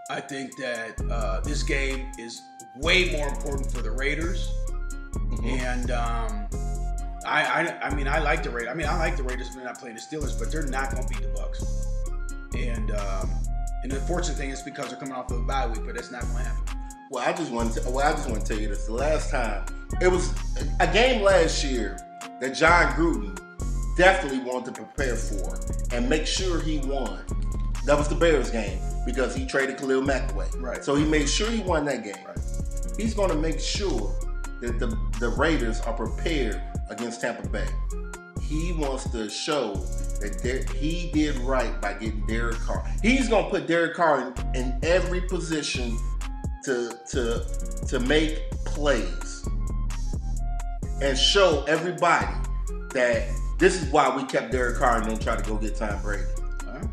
[0.10, 2.42] I think that uh, this game is
[2.78, 4.50] way more important for the Raiders,
[5.44, 6.48] and um,
[7.26, 8.72] I, I I mean I like the Raiders.
[8.72, 10.92] I mean I like the Raiders when they're not playing the Steelers, but they're not
[10.94, 11.88] gonna beat the Bucks.
[12.56, 13.30] And um,
[13.84, 16.12] and the unfortunate thing is because they're coming off of a bye week, but that's
[16.12, 16.78] not gonna happen.
[17.10, 17.82] Well, I just want to.
[17.90, 18.86] Well, I just want to tell you this.
[18.86, 19.66] The last time
[20.02, 20.34] it was
[20.80, 21.98] a game last year
[22.40, 23.40] that Jon Gruden
[23.96, 25.60] definitely wanted to prepare for
[25.96, 27.22] and make sure he won.
[27.86, 30.48] That was the Bears game because he traded Khalil Mack away.
[30.58, 30.84] Right.
[30.84, 32.16] So he made sure he won that game.
[32.26, 32.40] Right.
[32.98, 34.14] He's going to make sure
[34.62, 36.62] that the the Raiders are prepared
[36.94, 37.68] against Tampa Bay.
[38.42, 39.74] He wants to show
[40.22, 42.86] that Der- he did right by getting Derek Carr.
[43.02, 45.98] He's going to put Derek Carr in, in every position
[46.66, 47.46] to to
[47.88, 49.48] to make plays
[51.02, 52.28] and show everybody
[52.94, 53.28] that
[53.60, 56.24] this is why we kept Derek Carr and then try to go get Tom Brady.
[56.66, 56.86] Right.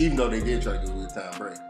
[0.00, 1.60] Even though they did try to go get Tom Brady.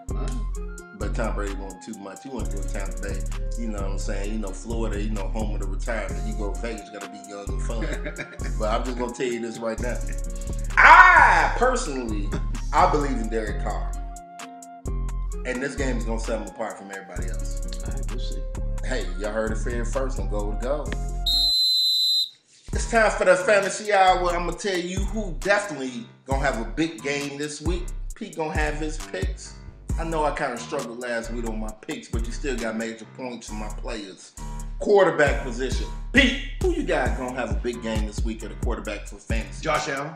[1.03, 2.23] But Tom Brady wanted too much.
[2.23, 3.19] He go to Tampa Bay.
[3.59, 4.35] You know what I'm saying?
[4.35, 6.25] You know, Florida, you know, home of the retirement.
[6.25, 8.15] You go to Vegas, you gotta be young and fun.
[8.61, 9.99] but I'm just gonna tell you this right now.
[10.79, 11.53] Ah!
[11.53, 12.29] I personally,
[12.73, 13.91] I believe in Derek Carr.
[15.45, 17.67] And this game is gonna set him apart from everybody else.
[17.85, 18.41] All right, we'll see.
[18.85, 20.87] Hey, y'all heard it here first on Go to Go.
[22.73, 24.31] It's time for the fantasy hour.
[24.31, 27.87] I'm gonna tell you who definitely gonna have a big game this week.
[28.15, 29.57] Pete gonna have his picks.
[29.99, 32.77] I know I kind of struggled last week on my picks, but you still got
[32.77, 34.33] major points from my players.
[34.79, 35.87] Quarterback position.
[36.13, 39.17] Pete, who you got gonna have a big game this week at a quarterback for
[39.17, 39.63] fantasy?
[39.63, 40.13] Josh Allen.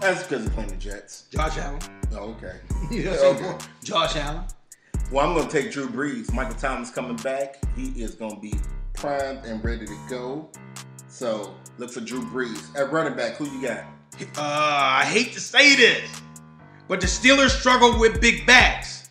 [0.00, 1.24] That's because he's playing the Jets.
[1.30, 1.80] Josh Allen.
[2.12, 2.56] Oh, okay.
[2.90, 3.56] Yeah, Okay.
[3.84, 4.44] Josh Allen.
[5.12, 6.32] Well, I'm gonna take Drew Brees.
[6.32, 7.58] Michael Thomas coming back.
[7.76, 8.54] He is gonna be
[8.94, 10.48] primed and ready to go.
[11.08, 12.74] So look for Drew Brees.
[12.76, 13.84] At running back, who you got?
[14.36, 16.10] Uh, I hate to say this,
[16.90, 19.08] but the Steelers struggle with big backs,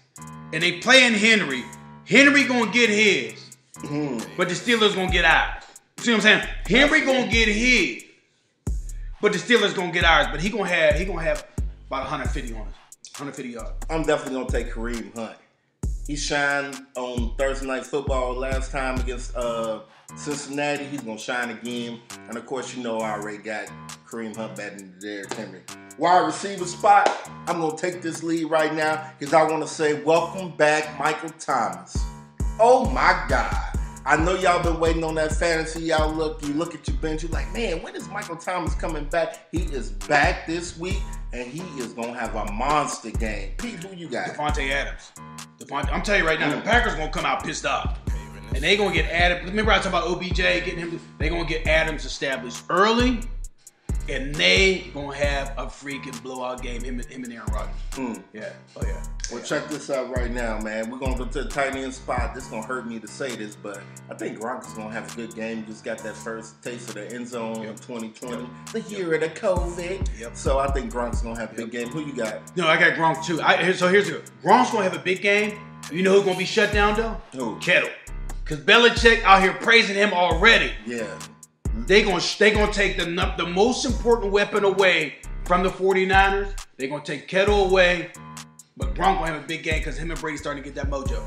[0.52, 1.64] and they playing Henry.
[2.06, 3.56] Henry gonna get his,
[4.36, 5.64] but the Steelers gonna get ours.
[5.98, 6.48] See what I'm saying?
[6.68, 8.04] Henry gonna get his,
[9.22, 10.28] but the Steelers gonna get ours.
[10.30, 11.48] But he gonna have he gonna have
[11.88, 12.76] about 150 on us,
[13.18, 13.72] 150 yards.
[13.90, 15.38] I'm definitely gonna take Kareem Hunt.
[16.06, 19.84] He shined on Thursday night football last time against uh,
[20.18, 20.84] Cincinnati.
[20.84, 22.02] He's gonna shine again.
[22.28, 23.72] And of course, you know I already got
[24.10, 25.62] Kareem Hunt batting the Derrick Henry.
[26.00, 30.02] Wide receiver spot, I'm gonna take this lead right now because I want to say
[30.02, 31.96] welcome back, Michael Thomas.
[32.60, 33.56] Oh my God.
[34.08, 35.84] I know y'all been waiting on that fantasy.
[35.84, 39.06] Y'all look, you look at your bench, you're like, man, when is Michael Thomas coming
[39.06, 39.48] back?
[39.52, 43.52] He is back this week, and he is gonna have a monster game.
[43.60, 44.30] Pete, who you got?
[44.30, 45.12] Davante Adams.
[45.60, 48.00] Davante, I'm telling you right now, the Packers gonna come out pissed off.
[48.56, 49.48] And they gonna get Adams.
[49.48, 51.00] Remember I talked about OBJ getting him.
[51.20, 53.20] They gonna get Adams established early,
[54.12, 56.84] and they gonna have a freaking blowout game.
[56.84, 57.76] Him, him and Aaron Rodgers.
[57.92, 58.24] Mm.
[58.34, 58.50] Yeah.
[58.78, 59.04] Oh yeah.
[59.32, 60.90] Well, check this out right now, man.
[60.90, 62.34] We're gonna go to the tight end spot.
[62.34, 65.16] This gonna hurt me to say this, but I think Gronk is gonna have a
[65.16, 65.66] good game.
[65.68, 67.76] Just got that first taste of the end zone in Yep.
[67.82, 70.08] 2020, the year of the COVID.
[70.20, 70.36] Yep.
[70.36, 71.90] So I think Gronk's gonna have a big game.
[71.90, 72.56] Who you got?
[72.58, 73.40] No, I got Gronk too.
[73.42, 75.60] I, so here's the Gronk's gonna have a big game.
[75.92, 77.18] You know who's gonna be shut down though?
[77.34, 77.60] Who?
[77.60, 77.90] Kittle.
[78.46, 80.72] Cause Belichick out here praising him already.
[80.86, 81.06] Yeah.
[81.90, 86.54] They gonna they gonna take the the most important weapon away from the 49ers.
[86.78, 88.12] They gonna take Kittle away,
[88.78, 90.92] but Gronk gonna have a big game because him and Brady starting to get that
[90.92, 91.20] mojo.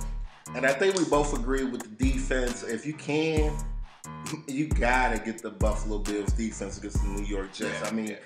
[0.55, 2.63] And I think we both agree with the defense.
[2.63, 3.57] If you can,
[4.47, 7.81] you gotta get the Buffalo Bills defense against the New York Jets.
[7.83, 8.17] Yeah, I mean, yeah.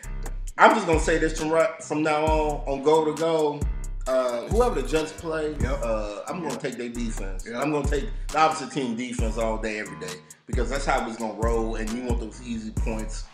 [0.59, 3.63] I'm just gonna say this from right from now on on go to goal.
[4.07, 5.81] Uh, whoever the Jets play, Yep.
[5.83, 7.45] uh, I'm gonna take their defense.
[7.47, 7.61] Yep.
[7.61, 10.15] I'm gonna take the opposite team defense all day, every day,
[10.47, 11.75] because that's how it's gonna roll.
[11.75, 13.25] And you want those easy points.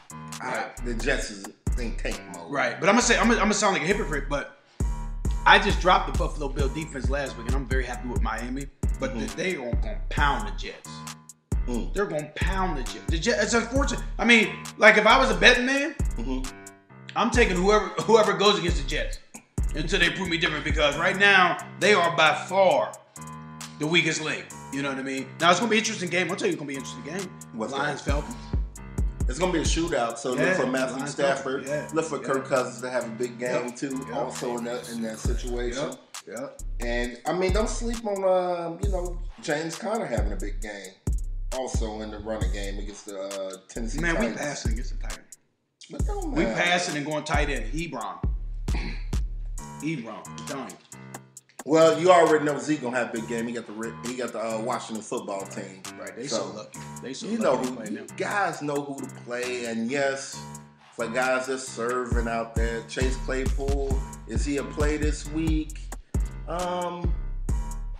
[0.42, 0.66] Right.
[0.78, 1.44] I, the Jets is
[1.78, 2.50] in tank mode.
[2.50, 4.58] Right, but I'm gonna say I'm gonna, I'm gonna sound like a hypocrite, but
[5.44, 8.66] I just dropped the Buffalo Bill defense last week, and I'm very happy with Miami.
[8.98, 9.34] But Mhm.
[9.34, 10.88] they are gonna pound the Jets.
[11.66, 11.92] Mm.
[11.92, 13.04] They're gonna pound the Jets.
[13.08, 13.42] The Jets.
[13.42, 14.02] It's unfortunate.
[14.18, 16.40] I mean, like if I was a betting man, hmm
[17.14, 19.18] I'm taking whoever whoever goes against the Jets
[19.74, 22.92] until they prove me different because right now they are by far
[23.78, 24.44] the weakest link.
[24.72, 25.26] You know what I mean?
[25.40, 26.30] Now it's gonna be an interesting game.
[26.30, 27.38] I'll tell you, it's gonna be an interesting game.
[27.54, 28.34] What's Lions Falcons.
[29.28, 31.64] It's gonna be a shootout, so Yeah, look for Matthew Lions Stafford.
[31.66, 32.26] yeah, Look for yeah.
[32.26, 34.04] Kirk Cousins to have a big game Yep, too.
[34.08, 34.16] yep.
[34.16, 35.92] Also in that in that situation.
[36.26, 36.60] Yep.
[36.80, 40.92] And I mean, don't sleep on um, you know James Conner having a big game.
[41.54, 45.38] Also in the running game against the uh, Tennessee Man, we passing against the Titans.
[45.90, 47.64] But don't We passing and going tight end.
[47.66, 48.18] Hebron.
[49.82, 50.72] I'm telling.
[51.64, 53.46] Well, you already know Zeke gonna have a big game.
[53.46, 55.82] He got the he got the uh, Washington football team.
[55.98, 56.16] Right.
[56.16, 56.78] They so, lucky.
[57.02, 60.40] They so You lucky know who play you guys know who to play, and yes,
[60.94, 65.78] for guys that's serving out there, Chase Claypool is he a play this week?
[66.48, 67.12] Um,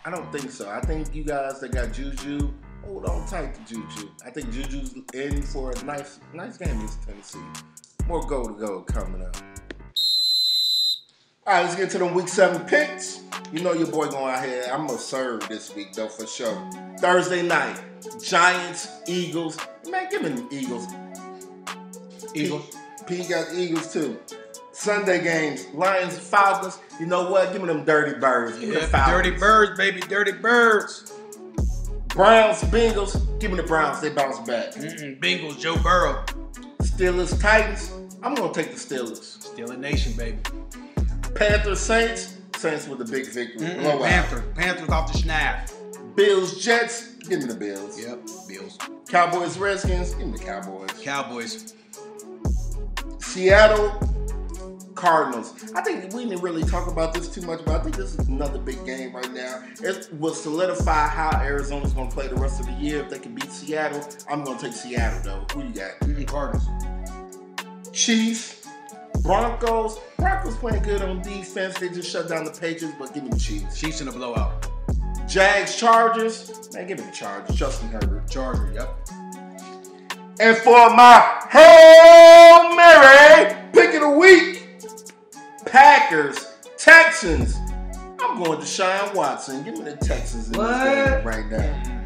[0.05, 0.69] I don't think so.
[0.69, 2.53] I think you guys that got Juju,
[2.85, 4.09] hold on tight to Juju.
[4.27, 7.39] I think Juju's in for a nice nice game against Tennessee.
[8.09, 9.37] More goal to go coming up.
[11.45, 13.21] All right, let's get to the week seven picks.
[13.53, 14.65] You know your boy going out here.
[14.73, 16.71] I'm gonna serve this week though for sure.
[16.99, 17.83] Thursday night,
[18.23, 19.59] Giants, Eagles.
[19.91, 20.87] Man, give me the Eagles.
[22.33, 22.77] Eagles.
[23.09, 24.21] P, P got Eagles too.
[24.71, 26.79] Sunday games, Lions, Falcons.
[27.01, 27.53] You know what?
[27.53, 28.61] Give me them dirty birds.
[28.61, 29.25] Give me the Falcons.
[29.25, 30.01] dirty birds, baby.
[30.01, 31.13] Dirty birds.
[32.11, 33.41] Browns, Bengals.
[33.41, 34.01] Give me the Browns.
[34.01, 34.75] They bounce back.
[34.75, 36.25] Mm-mm, Bengals, Joe Burrow.
[36.83, 37.91] Steelers, Titans.
[38.23, 39.41] I'm gonna take the Steelers.
[39.59, 40.39] A nation, baby.
[41.35, 42.37] Panthers, Saints.
[42.57, 43.67] Saints with a big victory.
[43.67, 44.03] Mm-mm, Blowout.
[44.03, 44.45] Panther.
[44.55, 45.71] Panthers off the snap.
[46.15, 47.15] Bills, Jets.
[47.17, 48.01] Give me the Bills.
[48.01, 48.21] Yep.
[48.49, 48.79] Bills.
[49.09, 50.15] Cowboys, Redskins.
[50.15, 50.91] Give me the Cowboys.
[51.03, 51.75] Cowboys.
[53.19, 53.91] Seattle
[54.95, 55.73] Cardinals.
[55.75, 58.29] I think we didn't really talk about this too much, but I think this is
[58.29, 59.65] another big game right now.
[59.81, 63.01] It will solidify how Arizona's going to play the rest of the year.
[63.01, 65.47] If they can beat Seattle, I'm going to take Seattle though.
[65.55, 65.99] Who you got?
[66.01, 66.69] Mm-mm, Cardinals.
[67.93, 68.62] Chiefs,
[69.23, 69.99] Broncos.
[70.19, 71.79] Broncos playing good on defense.
[71.79, 73.79] They just shut down the Patriots, but give me the Chiefs.
[73.81, 74.67] Chiefs in a blowout.
[75.29, 76.69] Jags, Chargers.
[76.75, 77.55] Man, give me the Chargers.
[77.57, 78.29] Justin Herbert.
[78.29, 78.73] Charger.
[78.75, 79.09] Yep.
[80.41, 84.67] And for my Hail Mary pick of the week,
[85.67, 87.57] Packers, Texans.
[88.21, 89.63] I'm going to Deshaun Watson.
[89.63, 90.85] Give me the Texans in What?
[90.85, 92.02] this game right now.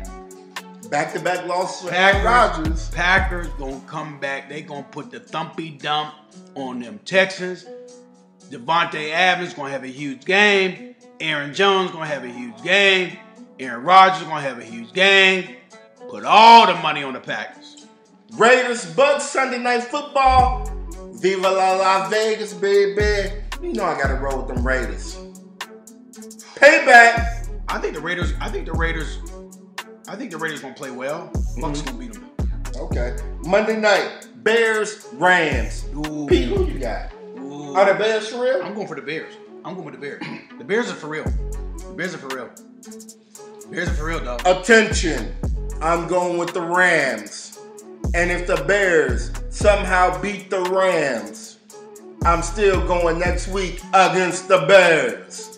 [0.90, 2.20] Back to back losses for Packers.
[2.20, 2.90] Aaron Rodgers.
[2.90, 4.48] Packers gonna come back.
[4.48, 6.14] They gonna put the thumpy dump
[6.54, 7.66] on them Texans.
[8.50, 10.94] Davante Adams gonna have a huge game.
[11.20, 13.16] Aaron Jones gonna have a huge game.
[13.58, 15.56] Aaron Rodgers gonna have a huge game.
[16.08, 17.86] Put all the money on the Packers.
[18.34, 20.70] Raiders, Bucks, Sunday night football.
[21.14, 23.32] Viva la la Vegas, baby.
[23.62, 25.16] You know I gotta roll with them Raiders.
[26.54, 27.48] Payback.
[27.68, 28.34] I think the Raiders.
[28.40, 29.18] I think the Raiders.
[30.08, 31.30] I think the Raiders gonna play well.
[31.60, 31.98] Bucks gonna mm-hmm.
[31.98, 32.30] beat them.
[32.76, 33.16] Okay.
[33.44, 35.84] Monday night, Bears, Rams.
[35.94, 36.26] Ooh.
[36.28, 37.12] Pete, who you got?
[37.38, 37.74] Ooh.
[37.74, 38.62] Are the Bears for real?
[38.62, 39.34] I'm going for the Bears.
[39.64, 40.22] I'm going with the Bears.
[40.58, 41.24] The Bears are for real.
[41.24, 42.50] The Bears are for real.
[43.70, 44.42] Bears are for real, dog.
[44.46, 45.34] Attention,
[45.80, 47.58] I'm going with the Rams.
[48.14, 51.58] And if the Bears somehow beat the Rams,
[52.24, 55.55] I'm still going next week against the Bears.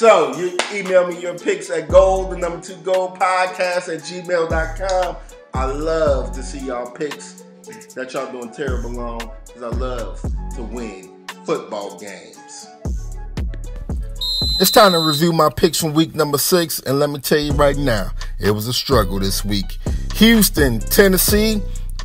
[0.00, 5.16] So you email me your picks at gold, the number two gold podcast at gmail.com.
[5.52, 7.44] I love to see y'all picks
[7.94, 10.22] that y'all doing terrible on because I love
[10.54, 12.66] to win football games.
[14.58, 17.52] It's time to review my picks from week number six, and let me tell you
[17.52, 19.76] right now, it was a struggle this week.
[20.14, 21.60] Houston, Tennessee.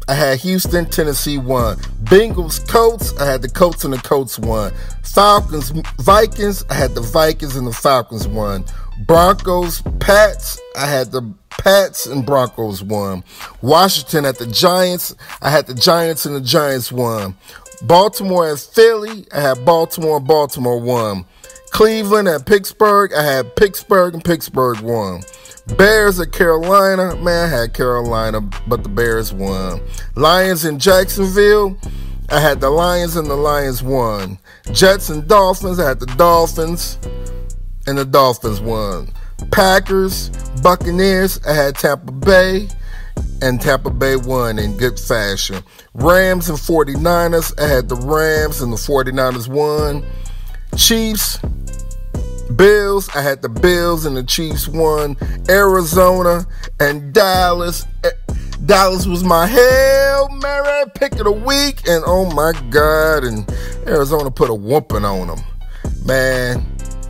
[0.08, 1.78] I had Houston, Tennessee won.
[2.04, 4.72] Bengals, Colts, I had the Colts and the Colts won.
[5.02, 8.66] Falcons, Vikings, I had the Vikings and the Falcons won.
[9.08, 13.24] Broncos, Pats, I had the Pats and Broncos won.
[13.62, 17.36] Washington at the Giants, I had the Giants and the Giants won.
[17.82, 21.26] Baltimore and Philly, I had Baltimore and Baltimore won.
[21.76, 25.24] Cleveland at Pittsburgh, I had Pittsburgh and Pittsburgh won.
[25.76, 29.82] Bears at Carolina, man, I had Carolina, but the Bears won.
[30.16, 31.78] Lions in Jacksonville,
[32.30, 34.40] I had the Lions and the Lions won.
[34.72, 36.98] Jets and Dolphins, I had the Dolphins
[37.88, 39.12] and the Dolphins won.
[39.52, 40.30] Packers,
[40.64, 42.70] Buccaneers, I had Tampa Bay
[43.42, 45.62] and Tampa Bay won in good fashion.
[45.94, 50.06] Rams and 49ers, I had the Rams and the 49ers won.
[50.78, 51.40] Chiefs,
[52.56, 55.18] Bills, I had the Bills and the Chiefs won.
[55.50, 56.46] Arizona
[56.80, 57.86] and Dallas.
[58.04, 58.12] Eh,
[58.66, 61.88] Dallas was my Hail Mary pick of the week.
[61.88, 63.50] And oh my God, and
[63.88, 65.40] Arizona put a whooping on them.
[66.06, 66.66] Man,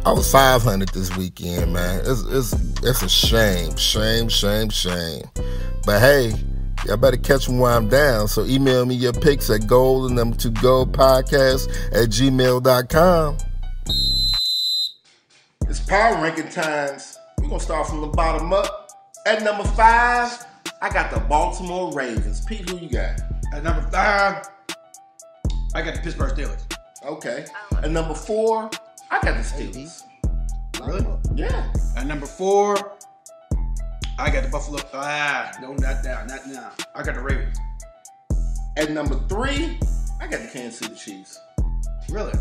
[0.06, 2.02] I was 500 this weekend, man.
[2.06, 5.24] It's, it's, it's a shame, shame, shame, shame.
[5.86, 6.34] But hey,
[6.86, 8.28] y'all better catch me while I'm down.
[8.28, 13.38] So email me your picks at gold and number two gold podcast at gmail.com.
[15.68, 17.18] It's power ranking times.
[17.40, 18.92] We're gonna start from the bottom up.
[19.26, 20.46] At number five,
[20.80, 22.46] I got the Baltimore Ravens.
[22.46, 23.20] Pete, who you got?
[23.52, 24.48] At number five,
[25.74, 26.62] I got the Pittsburgh Steelers.
[27.04, 27.46] Okay.
[27.82, 28.70] At number four,
[29.10, 30.04] I got the Steelers.
[30.86, 31.04] Really?
[31.34, 31.74] Yeah.
[31.98, 32.76] At number four,
[34.20, 34.80] I got the Buffalo.
[34.94, 36.72] Ah, no, not now, not now.
[36.94, 37.58] I got the Ravens.
[38.78, 39.80] At number three,
[40.22, 41.40] I got the Kansas City Chiefs.
[42.08, 42.34] Really?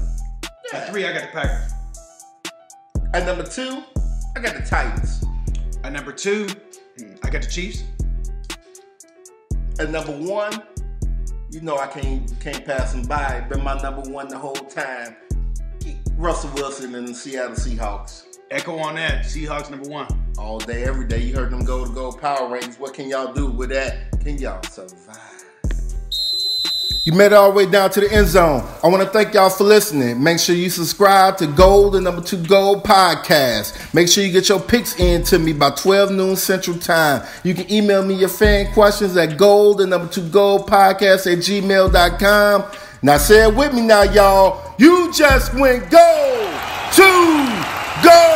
[0.70, 0.80] Yeah.
[0.80, 1.72] At three, I got the Packers.
[3.14, 3.80] At number two,
[4.34, 5.24] I got the Titans.
[5.84, 6.48] At number two,
[7.22, 7.84] I got the Chiefs.
[9.78, 10.52] At number one,
[11.48, 13.46] you know I can't can't pass them by.
[13.48, 15.14] Been my number one the whole time.
[16.16, 18.38] Russell Wilson and the Seattle Seahawks.
[18.50, 19.24] Echo on that.
[19.26, 20.08] Seahawks number one.
[20.36, 21.22] All day, every day.
[21.22, 22.80] You heard them go to go power ratings.
[22.80, 24.10] What can y'all do with that?
[24.22, 25.33] Can y'all survive?
[27.04, 28.66] You made it all the way down to the end zone.
[28.82, 30.22] I want to thank y'all for listening.
[30.22, 33.92] Make sure you subscribe to Gold and Number Two Gold Podcast.
[33.92, 37.26] Make sure you get your picks in to me by 12 noon Central Time.
[37.42, 41.40] You can email me your fan questions at gold and number two gold podcast at
[41.40, 42.64] gmail.com.
[43.02, 44.74] Now say it with me now, y'all.
[44.78, 46.54] You just went gold
[46.94, 48.33] to gold.